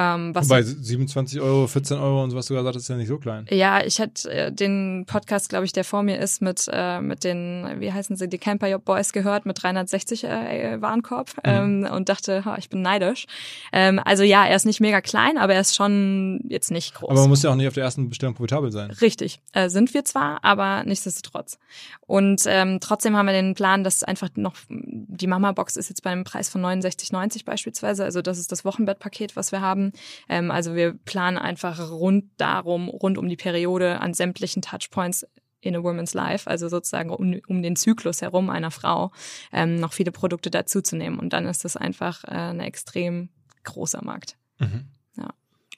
[0.00, 2.96] Ähm, was Wobei 27 Euro, 14 Euro und so, was du gesagt hast, ist ja
[2.96, 3.46] nicht so klein.
[3.50, 7.24] Ja, ich hatte äh, den Podcast, glaube ich, der vor mir ist, mit, äh, mit
[7.24, 11.42] den, wie heißen sie, die Camper Boys gehört, mit 360 äh, Warenkorb mhm.
[11.84, 13.26] ähm, und dachte, ha, ich bin neidisch.
[13.72, 17.10] Ähm, also ja, er ist nicht mega klein, aber er ist schon jetzt nicht groß.
[17.10, 18.92] Aber man muss ja auch nicht auf der ersten Bestellung profitabel sein.
[18.92, 21.58] Richtig, äh, sind wir zwar, aber nichtsdestotrotz.
[22.06, 26.10] Und ähm, trotzdem haben wir den Plan, dass einfach noch, die Mama-Box ist jetzt bei
[26.10, 29.87] einem Preis von 69,90 beispielsweise, also das ist das Wochenbettpaket, was wir haben
[30.28, 35.26] ähm, also wir planen einfach rund darum, rund um die Periode an sämtlichen Touchpoints
[35.60, 39.10] in a woman's life, also sozusagen um, um den Zyklus herum einer Frau,
[39.52, 41.18] ähm, noch viele Produkte dazuzunehmen.
[41.18, 43.28] Und dann ist das einfach äh, ein extrem
[43.64, 44.36] großer Markt.
[44.58, 44.86] Mhm.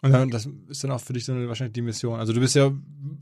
[0.03, 2.19] Und dann, das ist dann auch für dich so eine, wahrscheinlich die Mission.
[2.19, 2.73] Also du bist ja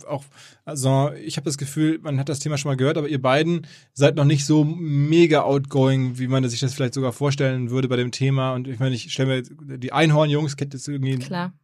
[0.07, 0.25] auch,
[0.65, 3.67] also ich habe das Gefühl, man hat das Thema schon mal gehört, aber ihr beiden
[3.95, 7.97] seid noch nicht so mega outgoing, wie man sich das vielleicht sogar vorstellen würde bei
[7.97, 8.55] dem Thema.
[8.55, 11.17] Und ich meine, ich stelle mir die Einhorn-Jungs, kennt jetzt irgendwie.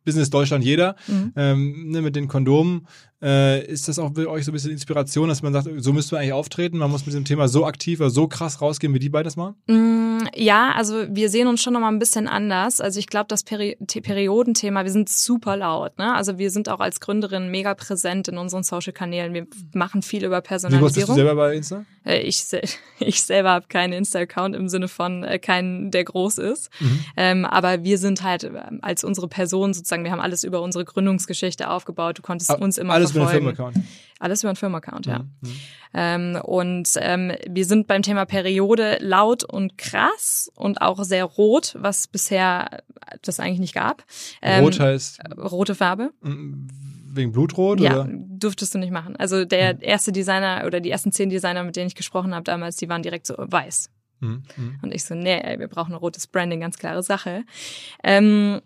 [0.05, 1.33] Business Deutschland jeder, mhm.
[1.37, 2.89] ähm, ne, mit den Kondomen.
[3.25, 6.15] Äh, ist das auch für euch so ein bisschen Inspiration, dass man sagt, so müsste
[6.15, 8.99] man eigentlich auftreten, man muss mit dem Thema so aktiv oder so krass rausgehen, wie
[8.99, 9.55] die beiden das machen?
[9.67, 12.83] Mm, ja, also wir sehen uns schon nochmal ein bisschen anders.
[12.83, 15.97] Also ich glaube, das Peri Periodenthema, wir sind super laut.
[15.99, 16.15] Ne?
[16.15, 19.33] Also wir sind auch als Gründerin mega präsent in unseren Social-Kanälen.
[19.33, 20.93] Wir machen viel über Personalisierung.
[20.93, 21.85] Wie bist du selber bei Insta?
[22.05, 22.45] Äh, ich,
[22.99, 26.69] ich selber habe keinen Insta-Account im Sinne von äh, keinen, der groß ist.
[26.81, 27.05] Mhm.
[27.17, 30.85] Ähm, aber wir sind halt ähm, als unsere Person sozusagen, wir haben alles über unsere
[30.85, 32.19] Gründungsgeschichte aufgebaut.
[32.19, 33.14] Du konntest aber uns immer alles.
[33.21, 33.77] Alles über einen Firmenaccount.
[34.19, 35.19] Alles über einen Firmenaccount, ja.
[35.19, 35.57] Mhm.
[35.93, 41.77] Ähm, und ähm, wir sind beim Thema Periode laut und krass und auch sehr rot,
[41.79, 42.83] was bisher
[43.23, 44.05] das eigentlich nicht gab.
[44.43, 45.21] Ähm, rot heißt?
[45.37, 46.13] Rote Farbe.
[46.23, 46.69] Mhm.
[47.13, 47.81] Wegen Blutrot?
[47.81, 48.09] Ja, oder?
[48.11, 49.15] durftest du nicht machen.
[49.17, 49.81] Also der mhm.
[49.83, 53.03] erste Designer oder die ersten zehn Designer, mit denen ich gesprochen habe damals, die waren
[53.03, 53.91] direkt so weiß.
[54.21, 54.43] Mhm.
[54.57, 54.79] mhm.
[54.83, 57.45] Und ich so, nee, ey, wir brauchen ein rotes Branding, ganz klare Sache.
[58.03, 58.61] Ähm,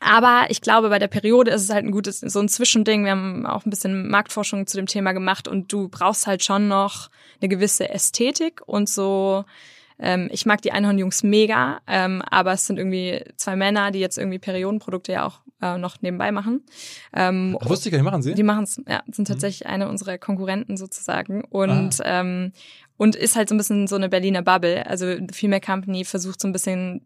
[0.00, 3.04] aber ich glaube, bei der Periode ist es halt ein gutes, so ein Zwischending.
[3.04, 6.68] Wir haben auch ein bisschen Marktforschung zu dem Thema gemacht und du brauchst halt schon
[6.68, 9.44] noch eine gewisse Ästhetik und so.
[9.98, 14.18] Ähm, ich mag die Einhornjungs mega, ähm, aber es sind irgendwie zwei Männer, die jetzt
[14.18, 16.64] irgendwie Periodenprodukte ja auch äh, noch nebenbei machen.
[17.14, 18.34] Ähm, Ach, wusste ich gar nicht, machen sie?
[18.34, 19.32] Die machen es, ja, sind mhm.
[19.32, 19.74] tatsächlich mhm.
[19.74, 22.20] eine unserer Konkurrenten sozusagen und ah.
[22.20, 22.52] ähm,
[22.96, 24.86] und ist halt so ein bisschen so eine Berliner Bubble.
[24.86, 27.04] Also Female Company versucht so ein bisschen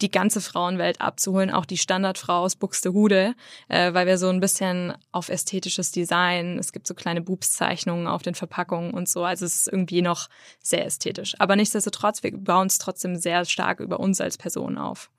[0.00, 3.34] die ganze Frauenwelt abzuholen, auch die Standardfrau aus Buxtehude,
[3.68, 8.22] äh, weil wir so ein bisschen auf ästhetisches Design, es gibt so kleine Boobszeichnungen auf
[8.22, 10.28] den Verpackungen und so, also es ist irgendwie noch
[10.60, 11.34] sehr ästhetisch.
[11.38, 15.10] Aber nichtsdestotrotz, wir bauen es trotzdem sehr stark über uns als Person auf.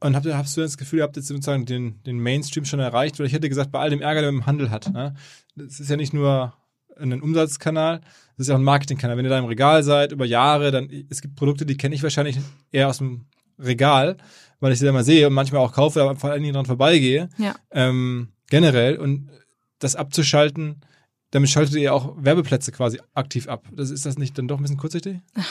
[0.00, 2.80] Und habt ihr, hast du das Gefühl, ihr habt jetzt sozusagen den, den Mainstream schon
[2.80, 3.18] erreicht?
[3.18, 5.14] Weil ich hätte gesagt, bei all dem Ärger, der man im Handel hat, ne?
[5.54, 6.54] das ist ja nicht nur
[6.98, 8.00] ein Umsatzkanal,
[8.36, 9.16] das ist ja auch ein Marketingkanal.
[9.16, 12.02] Wenn ihr da im Regal seid über Jahre, dann es gibt Produkte, die kenne ich
[12.02, 12.38] wahrscheinlich
[12.72, 13.26] eher aus dem
[13.58, 14.16] Regal,
[14.60, 17.28] weil ich sie mal sehe und manchmal auch kaufe, aber vor allen Dingen dran vorbeigehe.
[17.38, 17.54] Ja.
[17.70, 18.96] Ähm, generell.
[18.98, 19.30] Und
[19.78, 20.82] das abzuschalten,
[21.30, 23.66] damit schaltet ihr auch Werbeplätze quasi aktiv ab.
[23.72, 25.18] Das, ist das nicht dann doch ein bisschen kurzsichtig?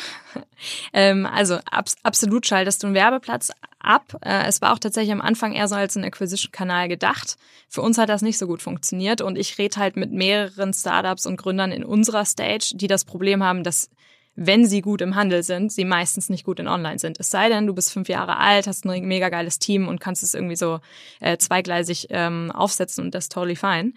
[0.93, 4.17] Ähm, also abs absolut schaltest du einen Werbeplatz ab.
[4.21, 7.35] Äh, es war auch tatsächlich am Anfang eher so als ein Acquisition-Kanal gedacht.
[7.67, 11.25] Für uns hat das nicht so gut funktioniert und ich rede halt mit mehreren Startups
[11.25, 13.89] und Gründern in unserer Stage, die das Problem haben, dass
[14.35, 17.19] wenn sie gut im Handel sind, sie meistens nicht gut in Online sind.
[17.19, 20.23] Es sei denn, du bist fünf Jahre alt, hast ein mega geiles Team und kannst
[20.23, 20.79] es irgendwie so
[21.21, 23.93] äh, zweigleisig ähm, aufsetzen und das ist totally fine.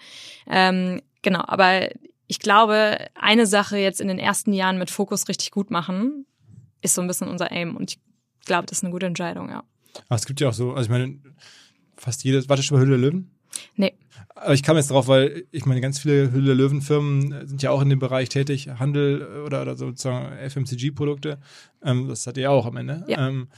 [0.48, 1.88] Ähm, genau, aber
[2.28, 6.26] ich glaube, eine Sache jetzt in den ersten Jahren mit Fokus richtig gut machen,
[6.82, 8.00] ist so ein bisschen unser Aim und ich
[8.44, 9.64] glaube, das ist eine gute Entscheidung, ja.
[10.08, 11.18] Aber es gibt ja auch so, also ich meine,
[11.96, 13.30] fast jedes, warte schon bei Hülle Löwen?
[13.74, 13.94] Nee.
[14.40, 17.82] Aber ich kam jetzt drauf, weil ich meine, ganz viele Hülle Löwen-Firmen sind ja auch
[17.82, 21.38] in dem Bereich tätig, Handel oder, oder sozusagen FMCG-Produkte.
[21.82, 23.04] Ähm, das hat ihr ja auch am Ende.
[23.08, 23.28] Ja.
[23.28, 23.48] Ähm,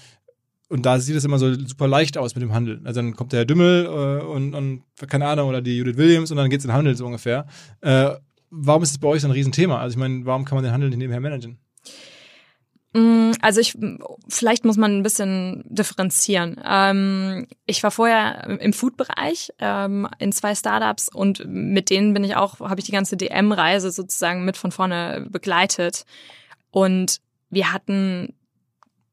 [0.69, 2.81] und da sieht es immer so super leicht aus mit dem Handel.
[2.85, 6.31] Also dann kommt der Herr Dümmel äh, und, und, keine Ahnung, oder die Judith Williams
[6.31, 7.47] und dann geht's in den Handel so ungefähr.
[7.81, 8.11] Äh,
[8.51, 9.79] warum ist es bei euch so ein Riesenthema?
[9.79, 11.59] Also ich meine, warum kann man den Handel nicht nebenher managen?
[12.93, 13.79] Mm, Also ich,
[14.29, 16.61] vielleicht muss man ein bisschen differenzieren.
[16.65, 22.37] Ähm, ich war vorher im Food-Bereich ähm, in zwei Startups und mit denen bin ich
[22.37, 26.05] auch, habe ich die ganze DM-Reise sozusagen mit von vorne begleitet.
[26.71, 28.35] Und wir hatten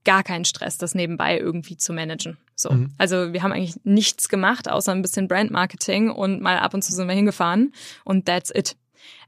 [0.03, 2.37] gar keinen Stress, das nebenbei irgendwie zu managen.
[2.55, 2.71] So.
[2.71, 2.93] Mhm.
[2.97, 6.93] Also wir haben eigentlich nichts gemacht, außer ein bisschen Brand-Marketing und mal ab und zu
[6.93, 7.73] sind wir hingefahren
[8.05, 8.75] und that's it.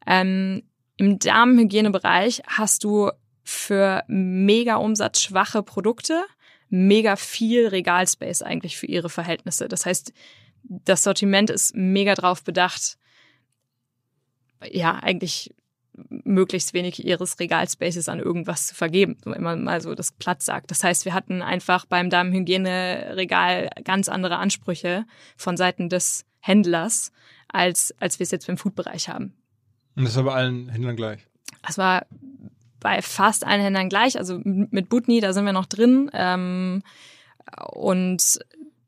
[0.08, 0.64] Ähm,
[0.98, 3.12] Im Darmhygienebereich hast du
[3.50, 6.24] für mega umsatzschwache Produkte
[6.70, 9.68] mega viel Regalspace eigentlich für ihre Verhältnisse.
[9.68, 10.14] Das heißt,
[10.64, 12.98] das Sortiment ist mega drauf bedacht,
[14.70, 15.54] ja, eigentlich
[16.10, 20.72] möglichst wenig ihres Regalspaces an irgendwas zu vergeben, wenn man mal so das Platz sagt.
[20.72, 27.12] Das heißt, wir hatten einfach beim Darmhygieneregal ganz andere Ansprüche von Seiten des Händlers,
[27.48, 29.34] als, als wir es jetzt beim Foodbereich haben.
[29.96, 31.20] Und das war bei allen Händlern gleich.
[31.66, 32.06] Das war
[32.80, 34.18] bei fast allen Händlern gleich.
[34.18, 36.10] Also mit Butni, da sind wir noch drin.
[36.14, 36.84] Ähm,
[37.72, 38.40] und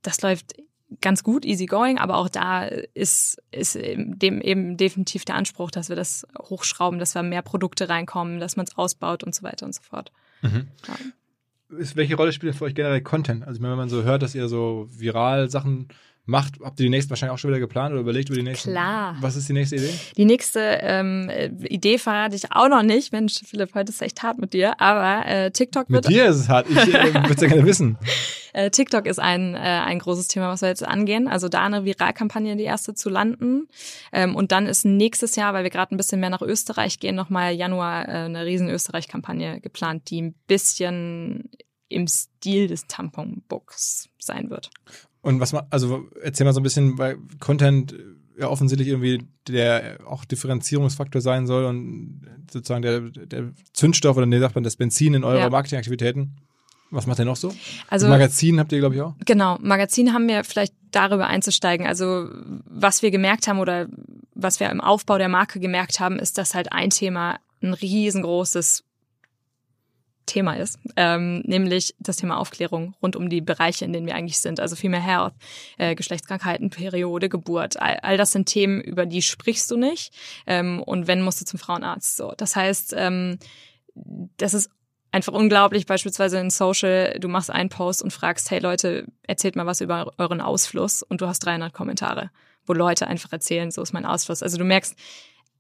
[0.01, 0.55] das läuft
[0.99, 5.87] ganz gut, easy going, aber auch da ist, ist dem eben definitiv der Anspruch, dass
[5.87, 9.65] wir das hochschrauben, dass wir mehr Produkte reinkommen, dass man es ausbaut und so weiter
[9.65, 10.11] und so fort.
[10.41, 10.67] Mhm.
[10.87, 11.77] Ja.
[11.77, 13.47] Ist, welche Rolle spielt für euch generell Content?
[13.47, 15.87] Also wenn man so hört, dass ihr so viral Sachen
[16.25, 18.71] macht, habt ihr die nächsten wahrscheinlich auch schon wieder geplant oder überlegt über die nächsten?
[18.71, 19.15] Klar.
[19.19, 19.93] Was ist die nächste Idee?
[20.17, 21.29] Die nächste ähm,
[21.63, 23.11] Idee verrate ich auch noch nicht.
[23.11, 24.79] Mensch, Philipp, heute ist echt hart mit dir.
[24.79, 26.69] Aber äh, TikTok Mit wird dir ist es hart.
[26.69, 27.97] Ich äh, würde es ja gerne wissen.
[28.53, 31.27] Äh, TikTok ist ein, äh, ein großes Thema, was wir jetzt angehen.
[31.27, 33.67] Also da eine Viralkampagne, die erste zu landen.
[34.11, 37.15] Ähm, und dann ist nächstes Jahr, weil wir gerade ein bisschen mehr nach Österreich gehen,
[37.15, 41.49] nochmal Januar äh, eine riesen Österreich-Kampagne geplant, die ein bisschen
[41.87, 44.69] im Stil des Tamponbooks sein wird.
[45.21, 47.95] Und was man, also erzähl mal so ein bisschen, weil Content
[48.37, 54.39] ja offensichtlich irgendwie der auch Differenzierungsfaktor sein soll und sozusagen der, der Zündstoff oder nee,
[54.39, 55.49] sagt man das Benzin in eurer Ja.
[55.49, 56.35] Marketingaktivitäten.
[56.89, 57.53] Was macht ihr noch so?
[57.87, 59.15] Also Magazin habt ihr, glaube ich, auch.
[59.25, 61.87] Genau, Magazin haben wir vielleicht darüber einzusteigen.
[61.87, 62.27] Also
[62.65, 63.87] was wir gemerkt haben oder
[64.35, 68.83] was wir im Aufbau der Marke gemerkt haben, ist, dass halt ein Thema ein riesengroßes
[70.31, 74.39] Thema ist, ähm, nämlich das Thema Aufklärung rund um die Bereiche, in denen wir eigentlich
[74.39, 74.59] sind.
[74.59, 75.33] Also Female Health,
[75.77, 77.81] äh, Geschlechtskrankheiten, Periode, Geburt.
[77.81, 80.13] All, all das sind Themen, über die sprichst du nicht.
[80.47, 82.15] Ähm, und wenn, musst du zum Frauenarzt.
[82.15, 83.39] So, das heißt, ähm,
[84.37, 84.69] das ist
[85.11, 89.65] einfach unglaublich, beispielsweise in Social, du machst einen Post und fragst, hey Leute, erzählt mal
[89.65, 92.31] was über euren Ausfluss und du hast 300 Kommentare,
[92.65, 94.41] wo Leute einfach erzählen, so ist mein Ausfluss.
[94.41, 94.95] Also du merkst,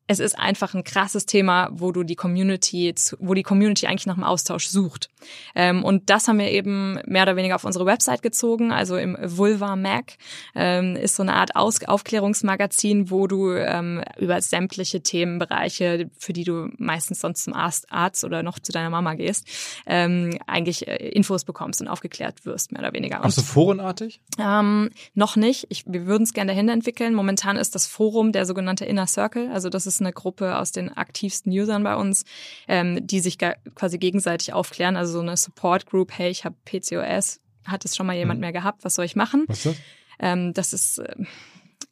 [0.07, 4.05] es ist einfach ein krasses Thema, wo du die Community, zu- wo die Community eigentlich
[4.07, 5.09] nach einem Austausch sucht.
[5.55, 9.17] Ähm, und das haben wir eben mehr oder weniger auf unsere Website gezogen, also im
[9.21, 10.13] Vulva Mac
[10.55, 16.43] ähm, ist so eine Art Aus Aufklärungsmagazin, wo du ähm, über sämtliche Themenbereiche, für die
[16.43, 17.87] du meistens sonst zum Arzt,
[18.23, 19.47] oder noch zu deiner Mama gehst,
[19.85, 23.21] eigentlich äh, Infos bekommst und aufgeklärt wirst, mehr oder weniger.
[23.21, 24.21] Auch Und so forenartig?
[24.39, 25.67] ähm, noch nicht.
[25.69, 27.13] Ich, wir würden es gerne dahin entwickeln.
[27.13, 29.49] Momentan ist das Forum der sogenannte Inner Circle.
[29.51, 32.23] Also das ist eine Gruppe aus den aktivsten Usern bei uns,
[32.67, 34.95] ähm, die sich quasi gegenseitig aufklären.
[34.95, 36.11] Also so eine Support Group.
[36.17, 37.39] Hey, ich habe PCOS.
[37.65, 38.41] Hat es schon mal jemand Mhm.
[38.41, 38.83] mehr gehabt?
[38.83, 39.43] Was soll ich machen?
[39.47, 39.75] Was ist das?
[40.19, 41.15] Ähm, das ist äh,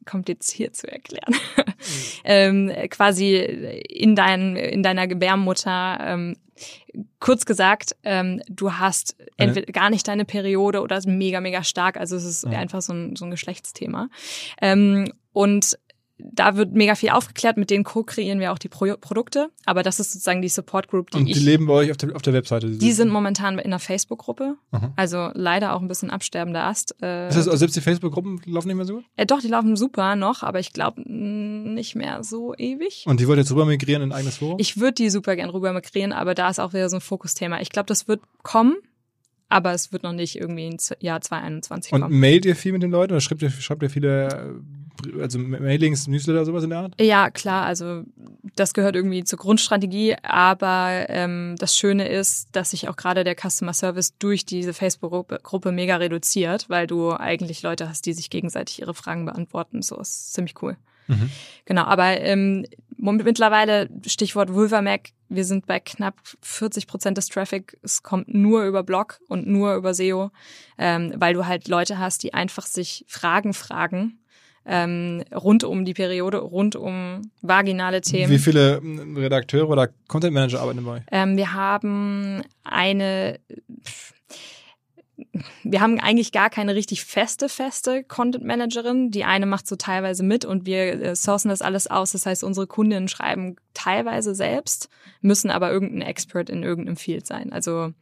[0.06, 1.36] kompliziert zu erklären.
[2.24, 6.36] ähm, quasi in, dein, in deiner Gebärmutter ähm,
[7.20, 11.98] kurz gesagt, ähm, du hast entweder gar nicht deine Periode oder ist mega, mega stark.
[11.98, 12.60] Also es ist Ja.
[12.60, 14.10] einfach so ein, so ein Geschlechtsthema.
[14.62, 15.78] Ähm, und
[16.22, 19.50] da wird mega viel aufgeklärt, mit denen co-kreieren wir auch die Pro Produkte.
[19.66, 21.42] Aber das ist sozusagen die Support Group, die Und die ich.
[21.42, 22.70] leben bei euch auf der, auf der Webseite.
[22.70, 24.56] Die sind momentan in einer Facebook-Gruppe.
[24.96, 26.92] Also leider auch ein bisschen absterbender Ast.
[27.02, 29.06] Äh, Das heißt, also selbst die Facebook-Gruppen laufen nicht mehr so gut?
[29.16, 33.04] äh, doch, die laufen super noch, aber ich glaube nicht mehr so ewig.
[33.08, 34.58] Und die wollt jetzt rüber migrieren in ein eigenes Forum?
[34.60, 37.62] Ich würde die super gern rüber migrieren, aber da ist auch wieder so ein Fokusthema.
[37.62, 38.76] Ich glaube, das wird kommen,
[39.48, 42.20] aber es wird noch nicht irgendwie ins Jahr 2021 Und kommen.
[42.20, 44.54] mailt ihr viel mit den Leuten oder schreibt ihr, schreibt ihr viele äh,
[45.20, 47.02] also Mailings, Newsletter, sowas in der Art?
[47.02, 48.04] Ja, klar, also
[48.56, 53.36] das gehört irgendwie zur Grundstrategie, aber ähm, das Schöne ist, dass sich auch gerade der
[53.36, 58.30] Customer Service durch diese Facebook-Gruppe Gruppe mega reduziert, weil du eigentlich Leute hast, die sich
[58.30, 59.82] gegenseitig ihre Fragen beantworten.
[59.82, 60.78] So ist ziemlich cool.
[61.08, 61.30] Mhm.
[61.66, 62.66] Genau, aber ähm,
[62.98, 67.78] mittlerweile, Stichwort Vulvamac, wir sind bei knapp 40 Prozent des Traffic.
[67.82, 70.32] Es kommt nur über Blog und nur über SEO,
[70.78, 74.20] ähm, weil du halt Leute hast, die einfach sich Fragen fragen
[74.66, 78.32] ähm, rund um die Periode, rund um vaginale Themen.
[78.32, 81.04] Wie viele ähm, Redakteure oder Content Manager arbeiten bei euch?
[81.12, 83.40] Ähm, wir haben eine,
[85.64, 89.12] wir haben eigentlich gar keine richtig feste, feste Content Managerin.
[89.12, 92.12] Die eine macht so teilweise mit und wir äh, sourcen das alles aus.
[92.12, 94.90] Das heißt, unsere Kundinnen schreiben teilweise selbst,
[95.22, 97.52] müssen aber irgendein Expert in irgendeinem Field sein.
[97.52, 97.94] Also,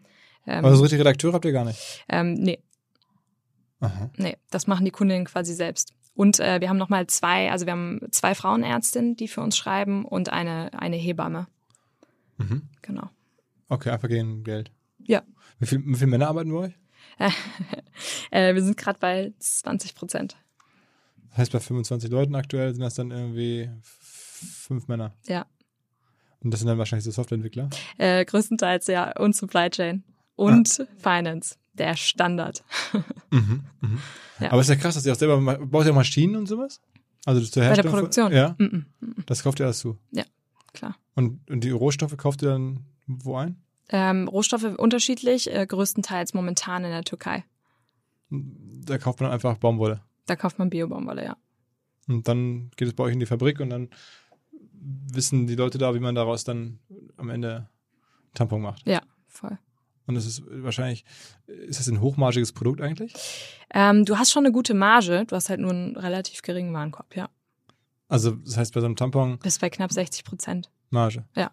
[0.45, 2.03] ähm, Also so richtige Redakteure habt ihr gar nicht.
[2.09, 2.59] ähm, nee,
[3.79, 4.09] Aha.
[4.17, 5.93] nee, das machen die Kundinnen quasi selbst.
[6.17, 10.03] Und äh, wir haben nochmal zwei, also wir haben zwei Frauenärztinnen, die für uns schreiben
[10.03, 11.45] und eine, eine Hebamme.
[12.37, 12.63] Mhm.
[12.81, 13.11] Genau.
[13.69, 14.71] Okay, einfach gegen Geld.
[14.97, 15.21] Ja.
[15.59, 16.73] Wie, viel, wie viele Männer arbeiten bei euch?
[18.29, 20.37] Äh, wir sind gerade bei 20 Prozent.
[21.29, 25.15] Das heißt, bei 25 Leuten aktuell sind das dann irgendwie fünf Männer.
[25.27, 25.45] Ja.
[26.43, 27.69] Und das sind dann wahrscheinlich so Softwareentwickler.
[27.97, 30.03] Äh, größtenteils ja und Supply Chain
[30.35, 31.55] und Finance.
[31.77, 32.63] Der Standard.
[33.29, 33.63] Mhm.
[33.81, 33.99] Mhm.
[34.39, 34.51] Ja.
[34.51, 36.79] Aber ist ja krass, dass ihr auch selber baut ihr Maschinen und sowas?
[37.25, 38.31] Also zur Bei der Herstellung Produktion.
[38.31, 38.85] Ja, Mm -mm,
[39.25, 39.97] das kauft ihr alles zu.
[40.73, 40.95] klar.
[41.15, 43.57] Und, und die Rohstoffe kauft ihr dann wo ein?
[43.89, 47.43] Ähm, Rohstoffe unterschiedlich, äh, größtenteils momentan in der Türkei.
[48.29, 50.01] Da kauft man einfach Baumwolle.
[50.25, 51.37] Da kauft man Biobaumwolle, ja.
[52.07, 53.89] Und dann geht es bei euch in die Fabrik und dann
[54.81, 56.79] wissen die Leute da, wie man daraus dann
[57.17, 57.69] am Ende
[58.33, 58.85] Tampon macht.
[58.87, 59.57] Ja, voll.
[60.07, 61.03] Und das ist wahrscheinlich,
[61.45, 63.13] ist das ein hochmargiges Produkt eigentlich?
[63.73, 67.15] Ähm, du hast schon eine gute Marge, du hast halt nur einen relativ geringen Warenkorb,
[67.15, 67.29] ja.
[68.07, 70.71] Also das heißt bei so einem Tampon Bis bei knapp 60 Prozent.
[70.89, 71.25] Marge.
[71.35, 71.51] Ja.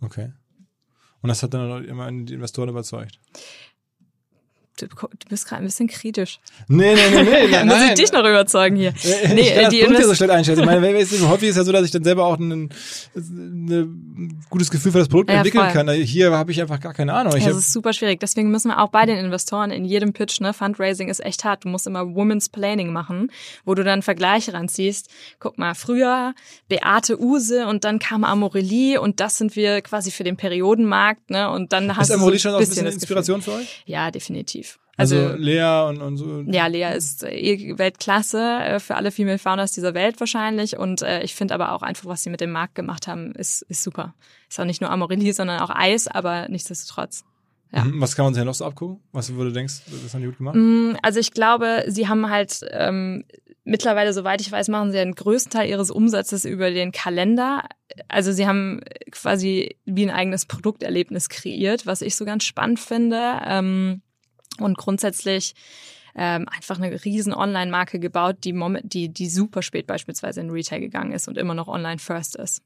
[0.00, 0.32] Okay.
[1.20, 3.20] Und das hat dann immer die Investoren überzeugt.
[4.76, 6.38] Du, du bist gerade ein bisschen kritisch.
[6.68, 8.92] Nee, nee, nee, nee, nein, Muss ich dich noch überzeugen hier?
[9.02, 10.60] Nee, Nee, ich das die ja so schlecht einschätzen.
[10.60, 12.70] Ich meine, häufig ist es ja so, dass ich dann selber auch ein,
[13.14, 15.72] ein gutes Gefühl für das Produkt Ja, entwickeln voll.
[15.72, 15.90] kann.
[15.90, 17.34] Hier habe ich einfach gar keine Ahnung.
[17.36, 18.20] Ich Ja, das ist super schwierig.
[18.20, 21.64] Deswegen müssen wir auch bei den Investoren in jedem Pitch, ne, Fundraising ist echt hart.
[21.64, 23.30] Du musst immer Women's Planning machen,
[23.64, 25.08] wo du dann Vergleiche ranziehst.
[25.38, 26.34] Guck mal, früher
[26.68, 31.50] Beate Use und dann kam Amorelie und das sind wir quasi für den Periodenmarkt, ne,
[31.50, 33.82] und dann hast ist du Amorelie so schon auch ein bisschen das Inspiration für euch?
[33.86, 34.65] Ja, definitiv.
[34.98, 36.40] Also, Also, Lea und, und so.
[36.46, 40.78] ja, Lea ist eh Weltklasse äh, für alle Female Founders dieser Welt wahrscheinlich.
[40.78, 43.62] Und äh, ich finde aber auch einfach, was sie mit dem Markt gemacht haben, ist,
[43.62, 44.14] ist super.
[44.48, 47.24] Ist auch nicht nur Amorelie, sondern auch Eis, aber nichtsdestotrotz.
[47.72, 47.84] ja.
[47.84, 48.00] Mhm.
[48.00, 49.00] Was kann man sich noch so abgucken?
[49.12, 50.56] Was du denkst, das haben die gut gemacht?
[50.56, 53.24] Mm, Also ich glaube, sie haben halt ähm,
[53.64, 57.64] mittlerweile, soweit ich weiß, machen sie den größten Teil ihres Umsatzes über den Kalender.
[58.08, 58.80] Also sie haben
[59.10, 63.20] quasi wie ein eigenes Produkterlebnis kreiert, was ich so ganz spannend finde.
[63.44, 64.00] Ähm,
[64.62, 65.54] und grundsätzlich
[66.14, 71.12] ähm, einfach eine riesen Online-Marke gebaut, die, die, die super spät beispielsweise in Retail gegangen
[71.12, 72.62] ist und immer noch online first ist.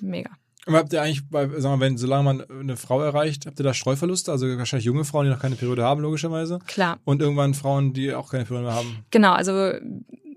[0.00, 0.30] Mega.
[0.66, 3.64] Aber habt ihr eigentlich, bei, sagen wir, wenn, solange man eine Frau erreicht, habt ihr
[3.64, 4.30] da Streuverluste?
[4.30, 6.60] Also wahrscheinlich junge Frauen, die noch keine Periode haben, logischerweise.
[6.66, 6.98] Klar.
[7.04, 9.04] Und irgendwann Frauen, die auch keine Periode mehr haben.
[9.10, 9.72] Genau, also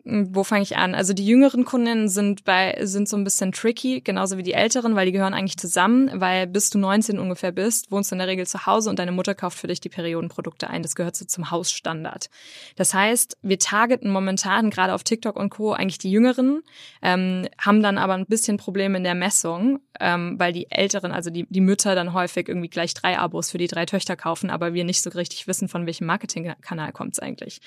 [0.06, 0.94] wo fange ich an?
[0.94, 4.96] Also die jüngeren Kundinnen sind bei sind so ein bisschen tricky, genauso wie die älteren,
[4.96, 8.28] weil die gehören eigentlich zusammen, weil bis du 19 ungefähr bist, wohnst du in der
[8.28, 10.84] Regel zu Hause und deine Mutter kauft für dich die Periodenprodukte ein.
[10.84, 12.30] Das gehört so zum Hausstandard.
[12.76, 15.74] Das heißt, wir targeten momentan gerade auf TikTok und Co.
[15.74, 16.62] eigentlich die Jüngeren,
[17.02, 21.32] ähm, haben dann aber ein bisschen Probleme in der Messung, ähm, weil die Älteren, also
[21.32, 24.76] die, die Mütter dann häufig irgendwie gleich drei Abos für die drei Töchter kaufen, aber
[24.76, 27.60] wir nicht so richtig wissen, von welchem Marketingkanal kommt's eigentlich.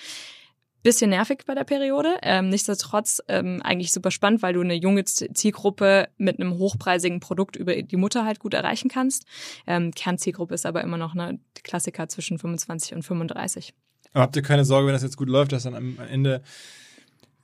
[0.88, 2.16] Bisschen nervig bei der Periode.
[2.22, 7.56] Ähm, nichtsdestotrotz ähm, eigentlich super spannend, weil du eine junge Zielgruppe mit einem hochpreisigen Produkt
[7.56, 9.26] über die Mutter halt gut erreichen kannst.
[9.66, 13.74] Ähm, Kernzielgruppe ist aber immer noch eine Klassiker zwischen 25 und 35.
[14.14, 16.40] Aber habt ihr keine Sorge, wenn das jetzt gut läuft, dass dann am Ende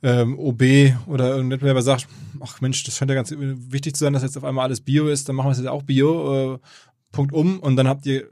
[0.02, 0.62] ähm, OB
[1.06, 2.08] oder irgendein Wettbewerber sagt,
[2.40, 5.08] ach Mensch, das scheint ja ganz wichtig zu sein, dass jetzt auf einmal alles Bio
[5.08, 6.58] ist, dann machen wir es jetzt auch Bio, äh,
[7.12, 8.26] Punkt um und dann habt ihr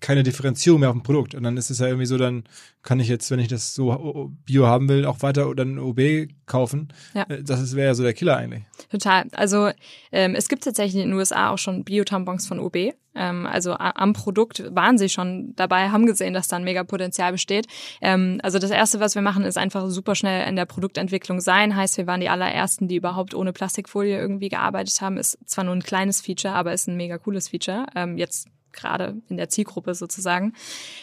[0.00, 1.34] keine Differenzierung mehr auf dem Produkt.
[1.34, 2.44] Und dann ist es ja irgendwie so, dann
[2.82, 6.88] kann ich jetzt, wenn ich das so Bio haben will, auch weiter ein OB kaufen.
[7.14, 7.22] Ja.
[7.28, 8.64] Äh, Das wäre ja so der Killer eigentlich.
[8.90, 9.26] Total.
[9.32, 9.70] Also
[10.10, 12.94] ähm, es gibt tatsächlich in den USA auch schon Biotampons von OB.
[13.14, 17.32] Ähm, also am Produkt waren sie schon dabei, haben gesehen, dass da ein mega Potenzial
[17.32, 17.66] besteht.
[18.00, 21.76] Ähm, also das Erste, was wir machen, ist einfach super schnell in der Produktentwicklung sein.
[21.76, 25.16] Heißt, wir waren die allerersten, die überhaupt ohne Plastikfolie irgendwie gearbeitet haben.
[25.16, 27.86] Ist zwar nur ein kleines Feature, aber ist ein mega cooles Feature.
[27.94, 30.54] Ähm, jetzt gerade in der Zielgruppe sozusagen.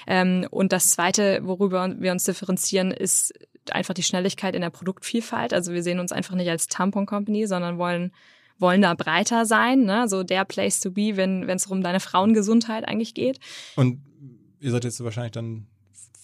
[0.06, 3.34] Ähm, und das Zweite, worüber wir uns differenzieren, ist
[3.72, 5.54] einfach die Schnelligkeit in der Produktvielfalt.
[5.54, 8.12] Also wir sehen uns einfach nicht als Tampon-Company, sondern wollen
[8.60, 10.08] wollen da breiter sein, ne?
[10.08, 13.40] so der Place to be, wenn wenn es um deine Frauengesundheit eigentlich geht.
[13.76, 14.02] Und
[14.60, 15.68] ihr seid jetzt wahrscheinlich dann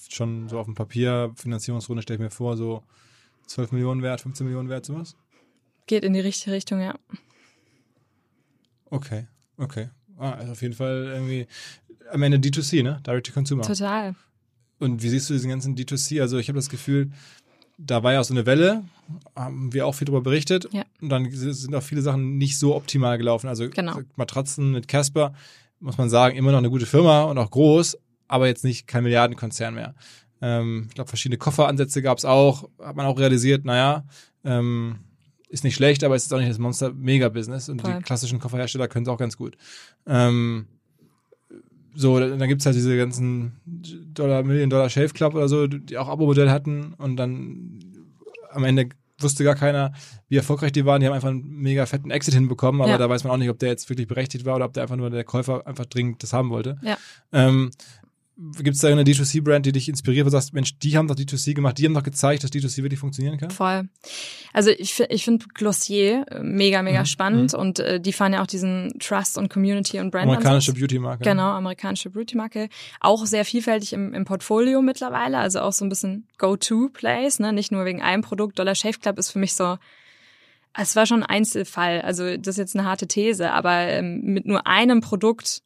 [0.09, 2.83] schon so auf dem Papier, Finanzierungsrunde stelle ich mir vor, so
[3.47, 5.15] 12 Millionen wert, 15 Millionen wert, sowas?
[5.85, 6.95] Geht in die richtige Richtung, ja.
[8.85, 9.27] Okay,
[9.57, 9.89] okay.
[10.23, 11.47] Ah, also auf jeden Fall irgendwie
[12.11, 13.01] am Ende D2C, ne?
[13.05, 13.63] Direct to Consumer.
[13.63, 14.15] Total.
[14.79, 16.21] Und wie siehst du diesen ganzen D2C?
[16.21, 17.11] Also ich habe das Gefühl,
[17.77, 18.83] da war ja auch so eine Welle,
[19.35, 20.69] haben wir auch viel darüber berichtet.
[20.71, 20.83] Ja.
[21.01, 23.47] Und dann sind auch viele Sachen nicht so optimal gelaufen.
[23.49, 23.99] Also Genau.
[24.15, 25.33] Matratzen mit Casper,
[25.81, 27.97] muss man sagen, immer noch eine gute Firma und auch groß,
[28.29, 29.93] aber jetzt nicht kein Milliardenkonzern mehr.
[30.41, 34.05] Ähm, ich glaube, verschiedene Kofferansätze gab es auch, hat man auch realisiert, naja,
[34.45, 34.99] ähm,
[35.53, 37.93] ist nicht schlecht, aber es ist auch nicht das Monster-Mega-Business und Voll.
[37.97, 39.55] die klassischen Kofferhersteller können es auch ganz gut.
[40.07, 40.65] Ähm,
[41.95, 43.53] so, dann dann gibt's halt diese ganzen
[44.13, 47.79] Dollar, Million Dollar Shave Club oder so, die auch Abo-Modell hatten und dann
[48.51, 48.89] am Ende
[49.19, 49.93] wusste gar keiner,
[50.27, 50.99] wie erfolgreich die waren.
[50.99, 52.97] Die haben einfach einen mega fetten Exit hinbekommen, aber Ja.
[52.97, 54.95] da weiß man auch nicht, ob der jetzt wirklich berechtigt war oder ob der einfach
[54.95, 56.77] nur der Käufer einfach dringend das haben wollte.
[56.81, 56.97] Ja.
[57.31, 57.69] Ähm,
[58.35, 61.15] Gibt es da eine D2C-Brand, die dich inspiriert, wo du sagst, Mensch, die haben doch
[61.15, 63.51] D2C gemacht, die haben doch gezeigt, dass D2C wirklich funktionieren kann?
[63.51, 63.87] Voll.
[64.53, 68.41] Also ich, ich finde Glossier äh, mega, mega Mhm, spannend und äh, die fahren ja
[68.41, 71.23] auch diesen Trust und Community und Brand Amerikanische Beauty-Marke.
[71.23, 72.69] Genau, amerikanische Beauty-Marke.
[72.99, 77.53] Auch sehr vielfältig im, im Portfolio mittlerweile, also auch so ein bisschen Go-To-Place, ne?
[77.53, 78.57] nicht nur wegen einem Produkt.
[78.57, 79.77] Dollar Shave Club ist für mich so,
[80.73, 84.47] es war schon ein Einzelfall, also das ist jetzt eine harte These, aber ähm, mit
[84.47, 85.61] nur einem Produkt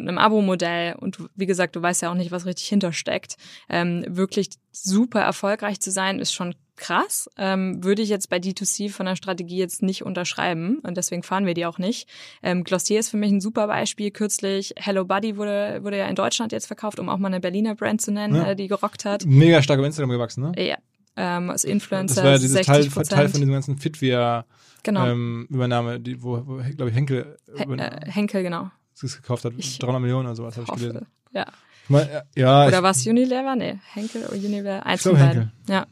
[0.00, 3.36] und einem Abo-Modell und wie gesagt, du weißt ja auch nicht, was richtig hintersteckt,
[3.68, 7.28] ähm, wirklich super erfolgreich zu sein, ist schon krass.
[7.36, 11.46] Ähm, würde ich jetzt bei D2C von der Strategie jetzt nicht unterschreiben und deswegen fahren
[11.46, 12.08] wir die auch nicht.
[12.42, 14.10] Ähm, Glossier ist für mich ein super Beispiel.
[14.10, 17.74] Kürzlich Hello Buddy wurde, wurde ja in Deutschland jetzt verkauft, um auch mal eine Berliner
[17.74, 18.50] Brand zu nennen, Ja.
[18.50, 19.24] äh, die gerockt hat.
[19.26, 20.52] Mega stark auf Instagram gewachsen, ne?
[20.56, 20.76] Ja,
[21.16, 23.10] ähm, als Influencer Das war ja dieses 60 Teil, Prozent.
[23.10, 24.46] Teil von diesem ganzen Fitwear
[24.82, 25.06] genau.
[25.06, 28.70] ähm, Übernahme, die, wo, wo glaube ich, Henkel He äh, Henkel, genau.
[29.00, 29.54] Das gekauft hat.
[29.56, 31.06] Ich 300 Millionen oder sowas, habe ich gelesen.
[31.32, 31.46] Ja.
[31.84, 33.56] Ich mein, ja, ja, Oder war es Unilever?
[33.56, 35.26] Nee, Henkel oder Unilever, eins von beiden.
[35.26, 35.52] Henkel.
[35.68, 35.86] Ja.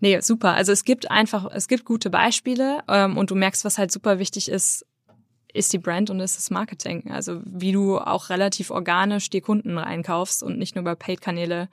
[0.00, 0.54] Nee, super.
[0.54, 4.18] Also es gibt einfach, es gibt gute Beispiele ähm, und du merkst, was halt super
[4.18, 4.84] wichtig ist,
[5.52, 7.10] ist die Brand und ist das Marketing.
[7.10, 11.68] Also wie du auch relativ organisch die Kunden reinkaufst und nicht nur über Paid-Kanäle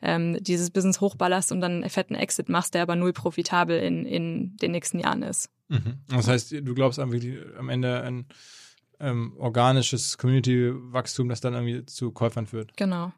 [0.00, 4.06] ähm, dieses Business hochballerst und dann einen fetten Exit machst, der aber null profitabel in,
[4.06, 5.50] in den nächsten Jahren ist.
[5.68, 5.98] Mhm.
[6.08, 8.26] Das heißt, du glaubst am Ende ein
[9.00, 12.76] ähm, organisches Community-Wachstum, das dann irgendwie zu Käufern führt.
[12.76, 13.12] Genau.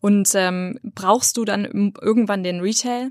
[0.00, 3.10] Und ähm, brauchst du dann irgendwann den Retail?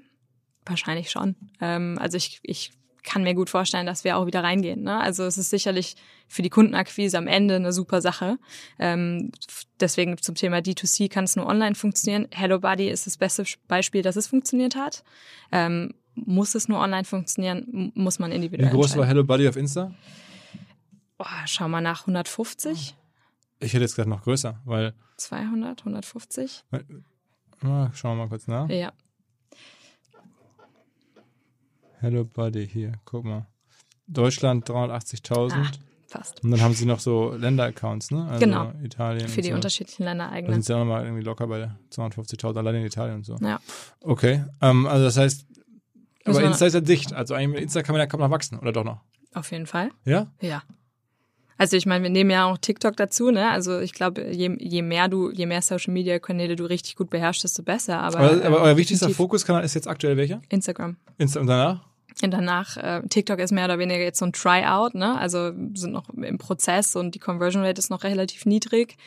[0.65, 1.35] Wahrscheinlich schon.
[1.61, 2.71] Ähm, also ich, ich
[3.03, 4.83] kann mir gut vorstellen, dass wir auch wieder reingehen.
[4.83, 4.99] Ne?
[4.99, 5.95] Also es ist sicherlich
[6.27, 8.37] für die Kundenakquise am Ende eine super Sache.
[8.79, 9.31] Ähm,
[9.79, 12.27] deswegen zum Thema D2C kann es nur online funktionieren.
[12.31, 15.03] Hello Buddy ist das beste Beispiel, dass es funktioniert hat.
[15.51, 19.05] Ähm, muss es nur online funktionieren, muss man Wie individuell groß war.
[19.05, 19.93] Hello Buddy auf Insta?
[21.17, 22.95] Boah, schau mal nach 150,
[23.59, 26.63] Ich hätte jetzt gesagt noch größer, weil, 200, 150.
[26.69, 26.85] weil
[27.63, 28.69] ah, schauen wir mal kurz nach.
[28.69, 28.91] Ja,
[31.99, 33.47] Hello Buddy, hier, guck mal.
[34.05, 35.51] Deutschland 380.000.
[35.53, 35.71] ah,
[36.07, 36.43] fast.
[36.43, 38.27] Und dann haben sie noch so Länder-Accounts, ne?
[38.27, 38.71] Also Genau.
[38.83, 39.27] Italien.
[39.27, 39.55] Für die so.
[39.55, 40.53] unterschiedlichen Länder Da eigene.
[40.53, 43.35] sind sie auch nochmal irgendwie locker bei 250.000 allein in Italien und so.
[43.41, 43.59] Ja.
[44.01, 45.47] Okay, ähm, also das heißt,
[46.23, 47.13] aber Müssen Insta ist ja dicht.
[47.13, 49.01] Also eigentlich mit Insta kann man ja kaum noch wachsen, oder doch noch?
[49.33, 49.89] Auf jeden Fall.
[50.05, 50.27] Ja?
[50.39, 50.61] Ja.
[51.57, 53.49] Also ich meine, wir nehmen ja auch TikTok dazu, ne?
[53.49, 57.09] Also ich glaube, je, je mehr du, je mehr Social Media Kanäle du richtig gut
[57.09, 57.99] beherrschst, desto besser.
[57.99, 60.41] Aber, Aber, aber äh, euer wichtigster Fokuskanal ist jetzt aktuell welcher?
[60.49, 60.97] Instagram.
[61.17, 61.81] Insta und danach?
[62.23, 65.17] Und danach, äh, TikTok ist mehr oder weniger jetzt so ein Tryout, ne?
[65.19, 68.97] Also sind noch im Prozess und die Conversion Rate ist noch relativ niedrig.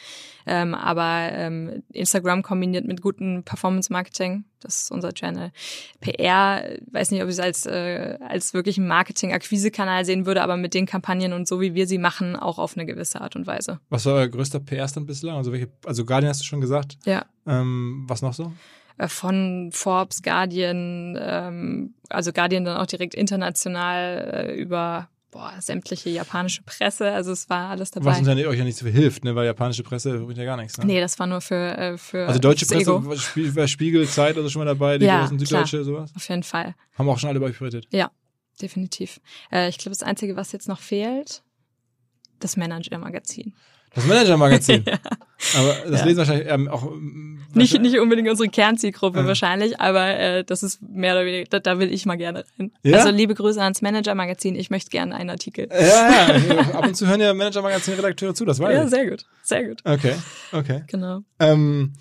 [0.47, 5.53] Ähm, aber ähm, Instagram kombiniert mit gutem Performance Marketing, das ist unser Channel.
[6.01, 10.57] PR, weiß nicht, ob ich es als, äh, als wirklich einen Marketing-Akquise-Kanal sehen würde, aber
[10.57, 13.47] mit den Kampagnen und so wie wir sie machen, auch auf eine gewisse Art und
[13.47, 13.81] Weise.
[13.91, 15.37] Was war euer größter PR-Stand bislang?
[15.37, 16.97] Also welche, also Guardian hast du schon gesagt.
[17.05, 17.27] Ja.
[17.47, 18.53] Ähm, was noch so?
[19.01, 26.11] Äh, von Forbes, Guardian, ähm, also Guardian dann auch direkt international äh, über boah, sämtliche
[26.11, 28.07] japanische Presse, also es war alles dabei.
[28.07, 29.35] Was uns ja nicht, euch ja nicht so viel hilft, ne?
[29.37, 30.77] weil japanische Presse bringt ja gar nichts.
[30.77, 30.87] Ne?
[30.87, 33.07] Nee, das war nur für, äh, für also deutsche Presse, Ego.
[33.07, 36.13] war Spie- war Spiegel, Zeit oder schon mal dabei, die Ja, großen Süddeutsche, sowas?
[36.17, 36.75] Auf jeden Fall.
[36.99, 37.87] Haben auch schon alle bei euch berichtet.
[37.93, 38.11] Ja,
[38.61, 39.21] definitiv.
[39.53, 41.45] Äh, ich glaube, das Einzige, was jetzt noch fehlt,
[42.41, 43.55] das Manager-Magazin.
[43.95, 44.85] Das Manager-Magazin.
[44.91, 44.99] Ja.
[45.59, 46.05] Aber das Ja.
[46.07, 46.85] lesen wahrscheinlich ähm, auch.
[46.87, 49.27] ähm, Nicht, nicht unbedingt unsere Kernzielgruppe Ja.
[49.27, 52.73] wahrscheinlich, aber äh, das ist mehr oder weniger, da, da will ich mal gerne rein.
[52.83, 52.99] Ja?
[52.99, 55.67] Also liebe Grüße ans Manager-Magazin, ich möchte gerne einen Artikel.
[55.73, 56.61] Ja, ja.
[56.75, 58.91] Ab und zu hören ja Manager-Magazin-Redakteure zu, das weiß Ja, ich.
[58.91, 59.81] sehr gut, sehr gut.
[59.85, 60.15] Okay,
[60.53, 60.83] okay.
[60.89, 61.21] Genau.
[61.39, 61.95] Ähm,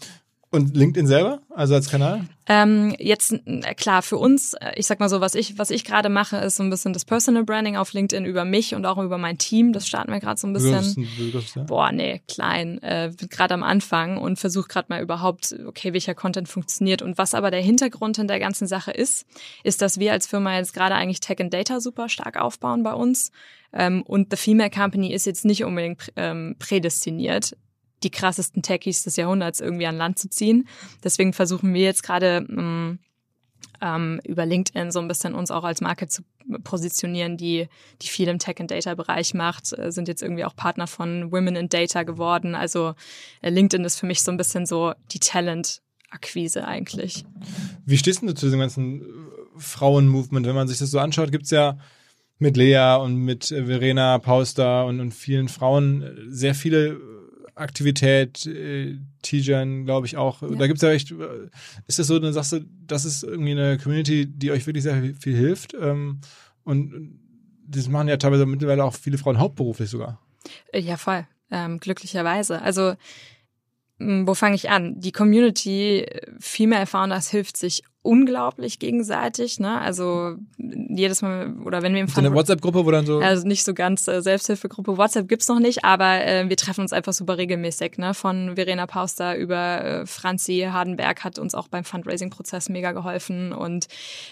[0.51, 2.25] und LinkedIn selber, also als Kanal?
[2.47, 5.83] Ähm, jetzt äh, klar für uns, äh, ich sag mal so, was ich was ich
[5.83, 8.97] gerade mache, ist so ein bisschen das Personal Branding auf LinkedIn über mich und auch
[8.97, 9.73] über mein Team.
[9.73, 11.07] Das starten wir gerade so ein bisschen.
[11.17, 11.63] Begriffs- ja?
[11.63, 16.15] Boah, nee, klein, äh, bin gerade am Anfang und versuche gerade mal überhaupt, okay, welcher
[16.15, 17.03] Content funktioniert.
[17.03, 19.27] Und was aber der Hintergrund in der ganzen Sache ist,
[19.63, 22.93] ist, dass wir als Firma jetzt gerade eigentlich Tech and Data super stark aufbauen bei
[22.93, 23.31] uns.
[23.71, 27.55] Ähm, und The Female Company ist jetzt nicht unbedingt ähm, prädestiniert,
[28.03, 30.67] die krassesten Techies des Jahrhunderts irgendwie an Land zu ziehen.
[31.03, 32.99] Deswegen versuchen wir jetzt gerade ähm,
[33.81, 36.23] ähm, über LinkedIn so ein bisschen uns auch als Marke zu
[36.63, 37.67] positionieren, die,
[38.01, 41.31] die viel im Tech and Data Bereich macht, äh, sind jetzt irgendwie auch Partner von
[41.31, 42.55] Women in Data geworden.
[42.55, 42.95] Also
[43.41, 47.23] äh, LinkedIn ist für mich so ein bisschen so die Talent Akquise eigentlich.
[47.85, 49.05] Wie stehst du zu diesem ganzen äh,
[49.57, 50.47] Frauen-Movement?
[50.47, 51.77] Wenn man sich das so anschaut, gibt's ja
[52.39, 56.99] mit Lea und mit Verena Pauster und, und vielen Frauen äh, sehr viele äh,
[57.59, 60.41] Aktivität, äh, Tijan, glaube ich auch.
[60.41, 61.49] Da gibt's ja echt, äh,
[61.87, 65.13] ist das so, dann sagst du, das ist irgendwie eine Community, die euch wirklich sehr
[65.19, 65.73] viel, hilft.
[65.79, 66.21] Ähm,
[66.63, 67.19] und
[67.67, 70.19] das machen ja teilweise mittlerweile auch viele Frauen hauptberuflich sogar.
[70.71, 71.27] Äh, Ja, voll.
[71.51, 72.61] Ähm, glücklicherweise.
[72.61, 72.93] Also,
[73.97, 74.99] wo fange ich an?
[74.99, 79.59] Die Community äh, Female Founders hilft sich unglaublich gegenseitig.
[79.59, 79.79] Ne?
[79.79, 83.19] Also jedes Mal, oder wenn wir im So eine WhatsApp-Gruppe, wo dann so.
[83.19, 84.97] Also nicht so ganz äh, Selbsthilfegruppe.
[84.97, 87.97] WhatsApp gibt's noch nicht, aber äh, wir treffen uns einfach super regelmäßig.
[87.97, 88.13] Ne?
[88.13, 93.51] Von Verena Pauster über äh, Franzi Hardenberg hat uns auch beim Fundraising-Prozess mega geholfen.
[93.51, 93.87] Und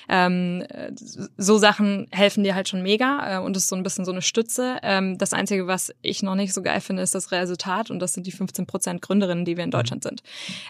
[0.08, 0.92] ähm, äh,
[1.38, 4.22] so Sachen helfen dir halt schon mega äh, und ist so ein bisschen so eine
[4.22, 4.78] Stütze.
[4.82, 7.92] Ähm, das Einzige, was ich noch nicht so geil finde, ist das Resultat.
[7.92, 10.24] Und das sind die 15 Prozent Gründerinnen, die wir in Deutschland sind.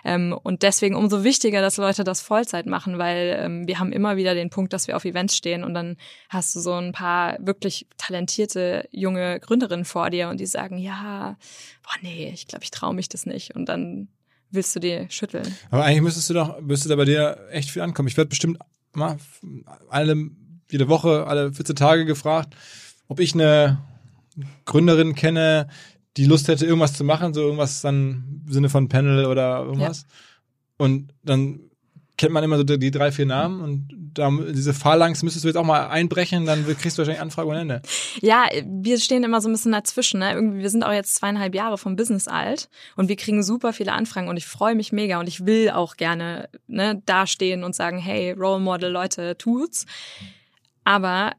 [0.03, 4.17] Ähm, und deswegen umso wichtiger, dass Leute das Vollzeit machen, weil ähm, wir haben immer
[4.17, 5.97] wieder den Punkt, dass wir auf Events stehen und dann
[6.29, 11.38] hast du so ein paar wirklich talentierte junge Gründerinnen vor dir und die sagen, ja,
[11.83, 13.55] boah, nee, ich glaube, ich traue mich das nicht.
[13.55, 14.07] Und dann
[14.51, 15.55] willst du dir schütteln.
[15.69, 18.07] Aber eigentlich müsstest du doch, müsste da bei dir echt viel ankommen.
[18.07, 18.59] Ich werde bestimmt
[18.93, 19.17] mal
[19.89, 20.29] alle,
[20.71, 22.55] jede Woche, alle 14 Tage gefragt,
[23.07, 23.79] ob ich eine
[24.65, 25.67] Gründerin kenne,
[26.17, 30.05] die Lust hätte, irgendwas zu machen, so irgendwas dann im Sinne von Panel oder irgendwas.
[30.77, 31.59] Und dann
[32.18, 35.49] kennt man immer so die, die drei, vier Namen und da, diese Phalanx müsstest du
[35.49, 37.82] jetzt auch mal einbrechen, dann kriegst du wahrscheinlich Anfrage ohne Ende.
[38.22, 40.20] Ja, wir stehen immer so ein bisschen dazwischen.
[40.20, 40.34] Ne?
[40.34, 43.93] Irgendwie, wir sind auch jetzt zweieinhalb Jahre vom Business alt und wir kriegen super viele
[43.93, 47.99] Anfragen und ich freue mich mega und ich will auch gerne ne, dastehen und sagen,
[47.99, 49.86] hey, Role Model, Leute, tut's.
[50.84, 51.34] Aber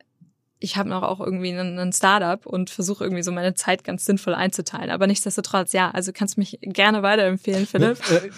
[0.61, 4.35] ich habe noch auch irgendwie einen, Startup und versuche irgendwie so meine Zeit ganz sinnvoll
[4.35, 4.91] einzuteilen.
[4.91, 7.99] Aber nichtsdestotrotz, ja, also kannst du mich gerne weiterempfehlen, Philipp.
[8.11, 8.31] Äh,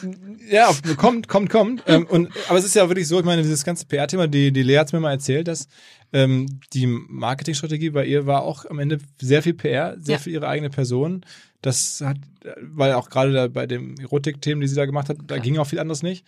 [0.54, 1.82] ja, kommt, kommt, kommt.
[1.90, 4.62] Ähm, und, aber es ist ja wirklich so, ich meine, dieses ganze PR-Thema, die, die
[4.62, 5.66] Lea hat's mir mal erzählt, dass
[6.12, 10.18] ähm, die Marketingstrategie bei ihr war auch am Ende sehr viel PR, sehr Ja.
[10.20, 11.24] für ihre eigene Person.
[11.62, 12.18] Das hat,
[12.60, 15.40] weil auch gerade bei dem Erotik-Themen, die sie da gemacht hat, da Klar.
[15.40, 16.24] ging auch viel anderes nicht.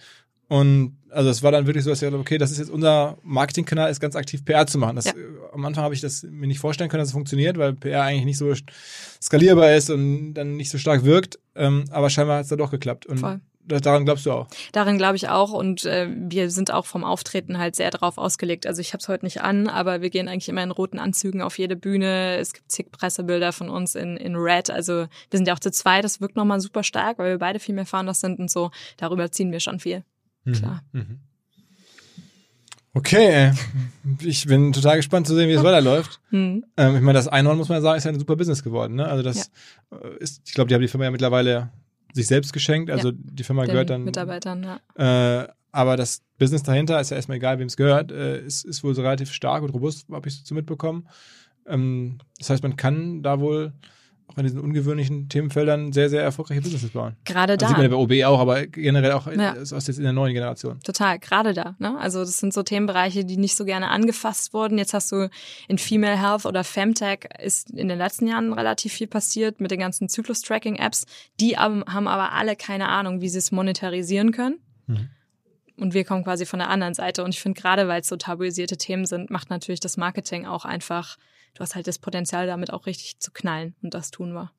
[0.53, 3.17] Und also es war dann wirklich so, dass ich dachte, okay, das ist jetzt unser
[3.23, 4.97] Marketingkanal, ist ganz aktiv PR zu machen.
[4.97, 5.13] Das, Ja.
[5.13, 8.03] äh, Am Anfang habe ich das mir nicht vorstellen können, dass es funktioniert, weil PR
[8.03, 8.53] eigentlich nicht so
[9.21, 11.39] skalierbar ist und dann nicht so stark wirkt.
[11.55, 13.07] Ähm, aber scheinbar hat es da doch geklappt.
[13.07, 13.41] Und Voll.
[13.67, 14.47] da- daran glaubst du auch.
[14.73, 18.67] Darin glaube ich auch und äh, wir sind auch vom Auftreten halt sehr drauf ausgelegt.
[18.67, 21.41] Also ich habe es heute nicht an, aber wir gehen eigentlich immer in roten Anzügen
[21.43, 22.37] auf jede Bühne.
[22.39, 24.71] Es gibt zig Pressebilder von uns in, in Red.
[24.71, 24.93] Also
[25.31, 27.75] wir sind ja auch zu zweit, das wirkt nochmal super stark, weil wir beide viel
[27.75, 28.71] mehr Founders sind und so.
[28.97, 30.05] Darüber ziehen wir schon viel.
[30.45, 30.83] Klar.
[30.93, 31.21] Mhm.
[32.95, 33.53] Okay, ey.
[34.21, 36.21] ich bin total gespannt zu sehen, wie es weiterläuft.
[36.29, 36.65] Hm.
[36.77, 38.97] Ähm, ich meine, das Einhorn, muss man ja sagen, ist ja ein super Business geworden.
[38.97, 39.07] Ne?
[39.07, 39.51] Also das
[39.91, 41.71] äh, ist, ich glaube, die haben die Firma ja mittlerweile
[42.13, 42.91] sich selbst geschenkt.
[42.91, 43.15] Also Ja.
[43.19, 44.05] die Firma Den gehört dann.
[44.05, 44.63] Mitarbeitern,
[44.97, 45.43] ja.
[45.43, 48.85] Äh, aber das Business dahinter ist ja erstmal egal, wem es gehört, äh, ist, ist
[48.85, 51.09] wohl so relativ stark und robust, habe ich so mitbekommen.
[51.67, 53.73] Ähm, das heißt, man kann da wohl
[54.33, 57.17] auch in diesen ungewöhnlichen Themenfeldern sehr, sehr erfolgreiche Businesses bauen.
[57.25, 57.69] Gerade Also da.
[57.69, 59.55] sieht man ja bei OB auch, aber generell auch Ja.
[59.55, 60.81] äh, aus jetzt in der neuen Generation.
[60.81, 61.77] Total, gerade da.
[61.79, 61.99] Ne?
[61.99, 64.79] Also das sind so Themenbereiche, die nicht so gerne angefasst wurden.
[64.79, 65.29] Jetzt hast du
[65.69, 69.81] in Female Health oder Femtech ist in den letzten Jahren relativ viel passiert mit den
[69.81, 71.07] ganzen Zyklus-Tracking-Apps.
[71.41, 74.59] Die haben haben aber alle keine Ahnung, wie sie es monetarisieren können.
[74.87, 75.09] Mhm.
[75.79, 77.25] und wir kommen quasi von der anderen Seite.
[77.25, 80.65] Und ich finde, gerade weil es so tabuisierte Themen sind, macht natürlich das Marketing auch
[80.65, 81.17] einfach,
[81.55, 83.75] du hast halt das Potenzial, damit auch richtig zu knallen.
[83.83, 84.51] Und das tun wir.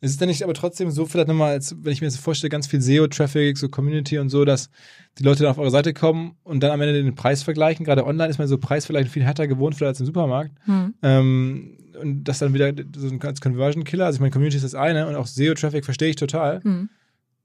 [0.00, 2.50] Ist es denn nicht aber trotzdem so, vielleicht nochmal, als wenn ich mir das vorstelle,
[2.50, 4.70] ganz viel SEO-Traffic, so Community und so, dass
[5.18, 7.84] die Leute dann auf eure Seite kommen und dann am Ende den Preis vergleichen?
[7.84, 10.52] Gerade online ist man so Preisvergleich viel härter gewohnt, vielleicht als im Supermarkt.
[10.66, 10.94] Hm.
[11.02, 14.06] Ähm, und das dann wieder so ein als Conversion-Killer.
[14.06, 16.62] Also ich meine, Community ist das eine und auch SEO-Traffic verstehe ich total.
[16.62, 16.88] Hm.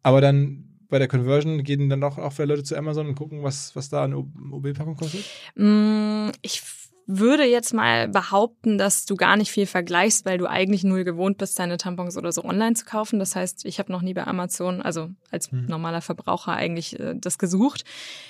[0.03, 3.41] Aber dann bei der Conversion gehen dann doch auch viele Leute zu Amazon und gucken,
[3.41, 5.25] was, was da eine OB-Packung kostet?
[5.55, 6.61] Mm, Ich
[7.05, 11.37] würde jetzt mal behaupten, dass du gar nicht viel vergleichst, weil du eigentlich null gewohnt
[11.37, 13.19] bist, deine Tampons oder so online zu kaufen.
[13.19, 15.65] Das heißt, ich habe noch nie bei Amazon, also als Mhm.
[15.65, 17.83] normaler Verbraucher eigentlich äh, das gesucht.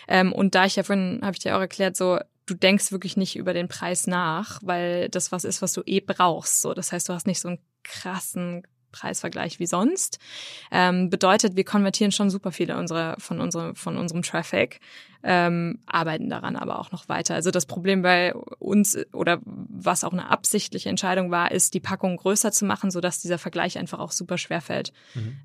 [0.08, 3.16] Ähm, und da ich ja vorhin, habe ich dir auch erklärt, so du denkst wirklich
[3.16, 6.62] nicht über den Preis nach, weil das was ist, was du eh brauchst.
[6.62, 10.20] So, das heißt, du hast nicht so einen krassen Preisvergleich wie sonst.
[10.72, 14.80] Ähm, bedeutet, wir konvertieren schon super viele unserer, von, unserem, von unserem Traffic,
[15.24, 17.34] ähm, arbeiten daran aber auch noch weiter.
[17.36, 22.18] Also das Problem bei uns oder was auch eine absichtliche Entscheidung war, ist, die Packung
[22.18, 24.92] größer zu machen, sodass dieser Vergleich einfach auch super schwer fällt.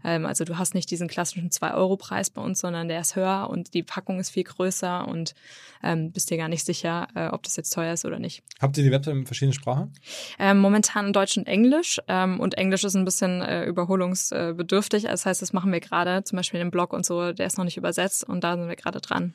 [0.04, 3.74] Ähm, also du hast nicht diesen klassischen 2-Euro-Preis bei uns, sondern der ist höher und
[3.74, 5.34] die Packung ist viel größer und
[5.82, 8.42] ähm, bist dir gar nicht sicher, äh, ob das jetzt teuer ist oder nicht.
[8.60, 9.92] Habt ihr die Website in verschiedenen Sprachen?
[10.38, 12.00] Ähm, momentan in Deutsch und Englisch.
[12.08, 15.04] Ähm, und Englisch ist ein bisschen äh, überholungsbedürftig.
[15.04, 16.24] Das heißt, das machen wir gerade.
[16.24, 18.76] Zum Beispiel den Blog und so, der ist noch nicht übersetzt und da sind wir
[18.76, 19.34] gerade dran.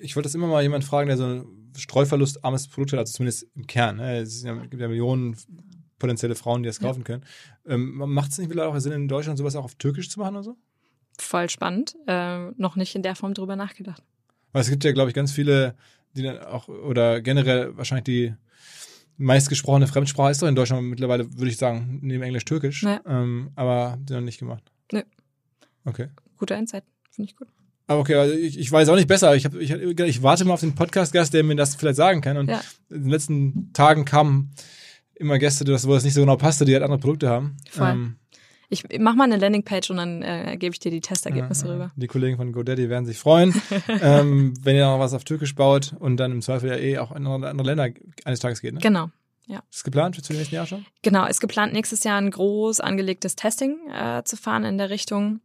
[0.00, 1.46] Ich wollte das immer mal jemand fragen, der so ein
[1.76, 3.96] streuverlustarmes Produkt hat, also zumindest im Kern.
[3.96, 4.18] Ne?
[4.18, 5.36] Es ja, gibt ja Millionen
[5.98, 7.24] potenzielle Frauen, die das kaufen können.
[7.66, 10.34] Ähm, Macht es nicht vielleicht auch Sinn, in Deutschland sowas auch auf Türkisch zu machen
[10.34, 10.56] oder so?
[11.18, 11.94] Voll spannend.
[12.06, 14.02] Äh, noch nicht in der Form drüber nachgedacht.
[14.52, 15.76] Weil es gibt ja, glaube ich, ganz viele,
[16.14, 18.34] die dann auch, oder generell wahrscheinlich die
[19.16, 22.82] meistgesprochene Fremdsprache ist doch in Deutschland mittlerweile, würde ich sagen, neben Englisch Türkisch.
[22.82, 23.00] Ja.
[23.06, 24.64] Ähm, aber die noch nicht gemacht.
[24.90, 25.02] Nö.
[25.84, 26.08] Okay.
[26.36, 26.84] Guter Insight.
[27.10, 27.48] Finde ich gut.
[27.92, 29.34] Aber okay, also ich, ich weiß auch nicht besser.
[29.36, 32.36] Ich, hab, ich, ich warte mal auf den Podcast-Gast, der mir das vielleicht sagen kann.
[32.36, 32.60] Und Ja.
[32.90, 34.50] in den letzten Tagen kamen
[35.14, 37.56] immer Gäste, das, wo das nicht so genau passte, die halt andere Produkte haben.
[37.70, 38.14] Voll.
[38.68, 41.74] Ich mach mal eine Landingpage und dann äh, gebe ich dir die Testergebnisse Ja, ja.
[41.74, 41.92] rüber.
[41.94, 43.54] Die Kollegen von GoDaddy werden sich freuen,
[44.00, 47.12] ähm, wenn ihr noch was auf Türkisch baut und dann im Zweifel ja eh auch
[47.14, 47.88] in andere, Länder
[48.24, 48.72] eines Tages geht.
[48.72, 48.80] Ne?
[48.80, 49.10] Genau.
[49.46, 50.86] Ist das geplant für das nächste Jahr schon?
[51.02, 55.40] Genau, ist geplant, nächstes Jahr ein groß angelegtes Testing äh, zu fahren in der Richtung.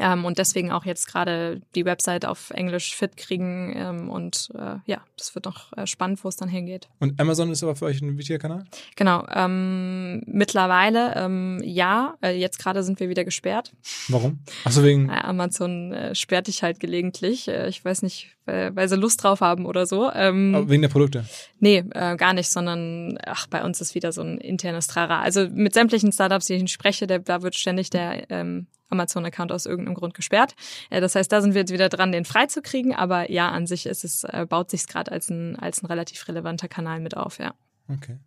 [0.00, 3.74] Ähm, und deswegen auch jetzt gerade die Website auf Englisch fit kriegen.
[3.76, 6.88] Ähm, und äh, ja, das wird noch äh, spannend, wo es dann hingeht.
[7.00, 8.64] Und Amazon ist aber für euch ein wichtiger Kanal?
[8.96, 13.72] Genau, ähm, mittlerweile ähm, ja, äh, jetzt gerade sind wir wieder gesperrt.
[14.08, 14.38] Warum?
[14.64, 15.08] Achso, wegen.
[15.08, 17.48] Äh, Amazon äh, sperrt dich halt gelegentlich.
[17.48, 20.10] Äh, ich weiß nicht, weil, weil sie Lust drauf haben oder so.
[20.12, 21.24] Ähm, wegen der Produkte.
[21.60, 25.20] Nee, gar nicht, sondern ach, bei uns ist wieder so ein internes Trara.
[25.20, 29.66] Also mit sämtlichen Startups, die ich spreche, der, da wird ständig der ähm, Amazon-Account aus
[29.66, 30.54] irgendeinem Grund gesperrt.
[30.90, 32.94] Äh, das heißt, da sind wir jetzt wieder dran, den freizukriegen.
[32.94, 36.26] Aber ja, an sich ist es, äh, baut sich gerade als ein, als ein relativ
[36.28, 37.54] relevanter Kanal mit auf, ja.
[37.88, 38.18] Okay.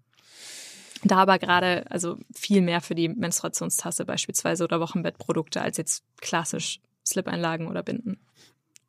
[1.04, 6.80] Da aber gerade, also viel mehr für die Menstruationstasse beispielsweise oder Wochenbettprodukte als jetzt klassisch
[7.06, 8.20] Slip-Einlagen oder Binden.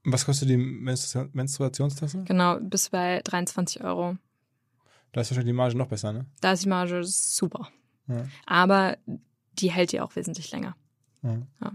[0.05, 2.25] Was kostet die Menstru Menstruationstasse?
[2.25, 4.17] Genau, bis bei 23 Euro.
[5.13, 6.27] Da ist wahrscheinlich die Marge noch besser, ne?
[6.41, 7.69] Da ist die Marge super.
[8.09, 8.27] Ja.
[8.47, 8.97] Aber
[9.55, 10.75] die hält ja auch wesentlich länger.
[11.23, 11.39] Ja.
[11.61, 11.73] Ja.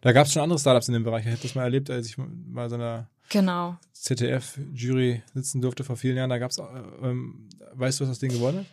[0.00, 1.26] Da gab es schon andere Startups in dem Bereich.
[1.26, 3.76] Ich habe das mal erlebt, als ich bei so einer Genau.
[3.92, 6.30] ZDF-Jury sitzen durfte vor vielen Jahren.
[6.30, 6.58] Da gab es,
[7.02, 8.70] ähm, weißt du, was aus denen geworden ist?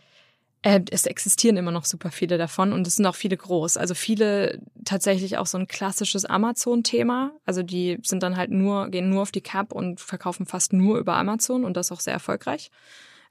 [0.63, 3.77] Äh, es existieren immer noch super viele davon und es sind auch viele groß.
[3.77, 7.31] Also viele tatsächlich auch so ein klassisches Amazon-Thema.
[7.45, 10.99] Also die sind dann halt nur, gehen nur auf die Cap und verkaufen fast nur
[10.99, 12.69] über Amazon und das auch sehr erfolgreich.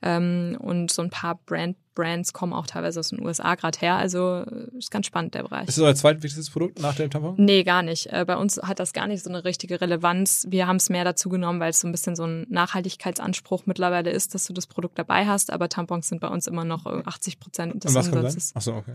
[0.02, 3.96] Ähm, und so ein paar Brand Brands kommen auch teilweise aus den USA gerade her.
[3.96, 5.68] Also äh, ist ganz spannend, der Bereich.
[5.68, 7.34] Ist das euer zweitwichtigstes Produkt nach dem Tampon?
[7.36, 8.06] Nee, gar nicht.
[8.06, 10.46] Äh, Bei uns hat das gar nicht so eine richtige Relevanz.
[10.48, 14.10] Wir haben es mehr dazu genommen, weil es so ein bisschen so ein Nachhaltigkeitsanspruch mittlerweile
[14.10, 15.52] ist, dass du das Produkt dabei hast.
[15.52, 18.08] Aber Tampons sind bei uns immer noch äh, 80 Prozent des Und was?
[18.08, 18.56] Umsatzes.
[18.56, 18.94] Achso, okay.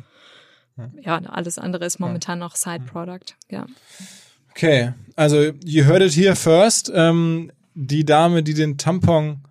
[1.02, 3.36] Ja, alles andere ist momentan noch Side-Product.
[3.50, 3.66] Ja.
[4.52, 6.92] Okay, also you heard it here first.
[6.94, 9.42] Ähm, die Dame, die den Tampon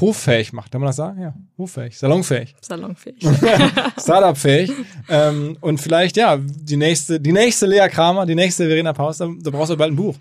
[0.00, 1.20] hoffähig macht, kann man das sagen?
[1.20, 3.24] Ja, hoffähig, salonfähig, Salonfähig.
[3.98, 4.72] Startup-fähig.
[5.08, 9.28] ähm, und vielleicht, ja, die nächste, die nächste Lea Kramer, die nächste Verena Paus, da,
[9.40, 10.16] da brauchst du bald ein Buch.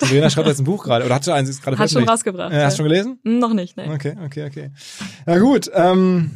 [0.00, 2.52] Die Verena schreibt jetzt ein Buch gerade, oder hat schon eins gerade Hat schon rausgebracht.
[2.52, 3.18] Äh, hast du schon gelesen?
[3.24, 3.90] Hm, Noch nicht, ne.
[3.92, 4.70] Okay, okay, okay.
[5.26, 6.30] Ja gut, ähm,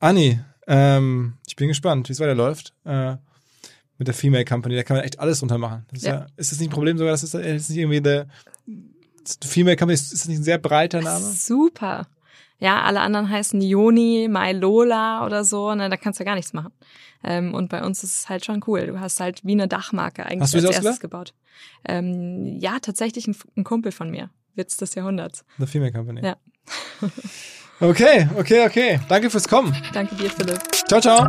[0.00, 2.72] Anni, ähm, ich bin gespannt, wie es weiterläuft.
[2.84, 3.16] Äh,
[3.98, 5.84] mit der Female Company, da kann man echt alles drunter machen.
[5.90, 6.14] Das ist, ja.
[6.14, 6.26] Ja.
[6.36, 8.28] ist das nicht ein Problem sogar, dass es das ist nicht irgendwie der
[9.44, 11.24] Female Company, ist das nicht ein sehr breiter Name?
[11.24, 12.06] Super.
[12.60, 16.72] Ja, alle anderen heißen Joni, Lola oder so, ne, da kannst du gar nichts machen.
[17.22, 18.86] Ähm, und bei uns ist es halt schon cool.
[18.86, 21.00] Du hast halt wie eine Dachmarke eigentlich Hast du als erstes ausgedacht?
[21.00, 21.34] gebaut.
[21.84, 24.30] Ähm, ja, tatsächlich ein, ein Kumpel von mir.
[24.54, 25.44] Witz des Jahrhunderts.
[25.58, 26.24] The Female Company.
[26.24, 26.36] Ja.
[27.80, 29.00] Okay, okay, okay.
[29.08, 29.74] Danke fürs Kommen.
[29.92, 30.60] Danke dir, Philipp.
[30.88, 31.28] Ciao, ciao.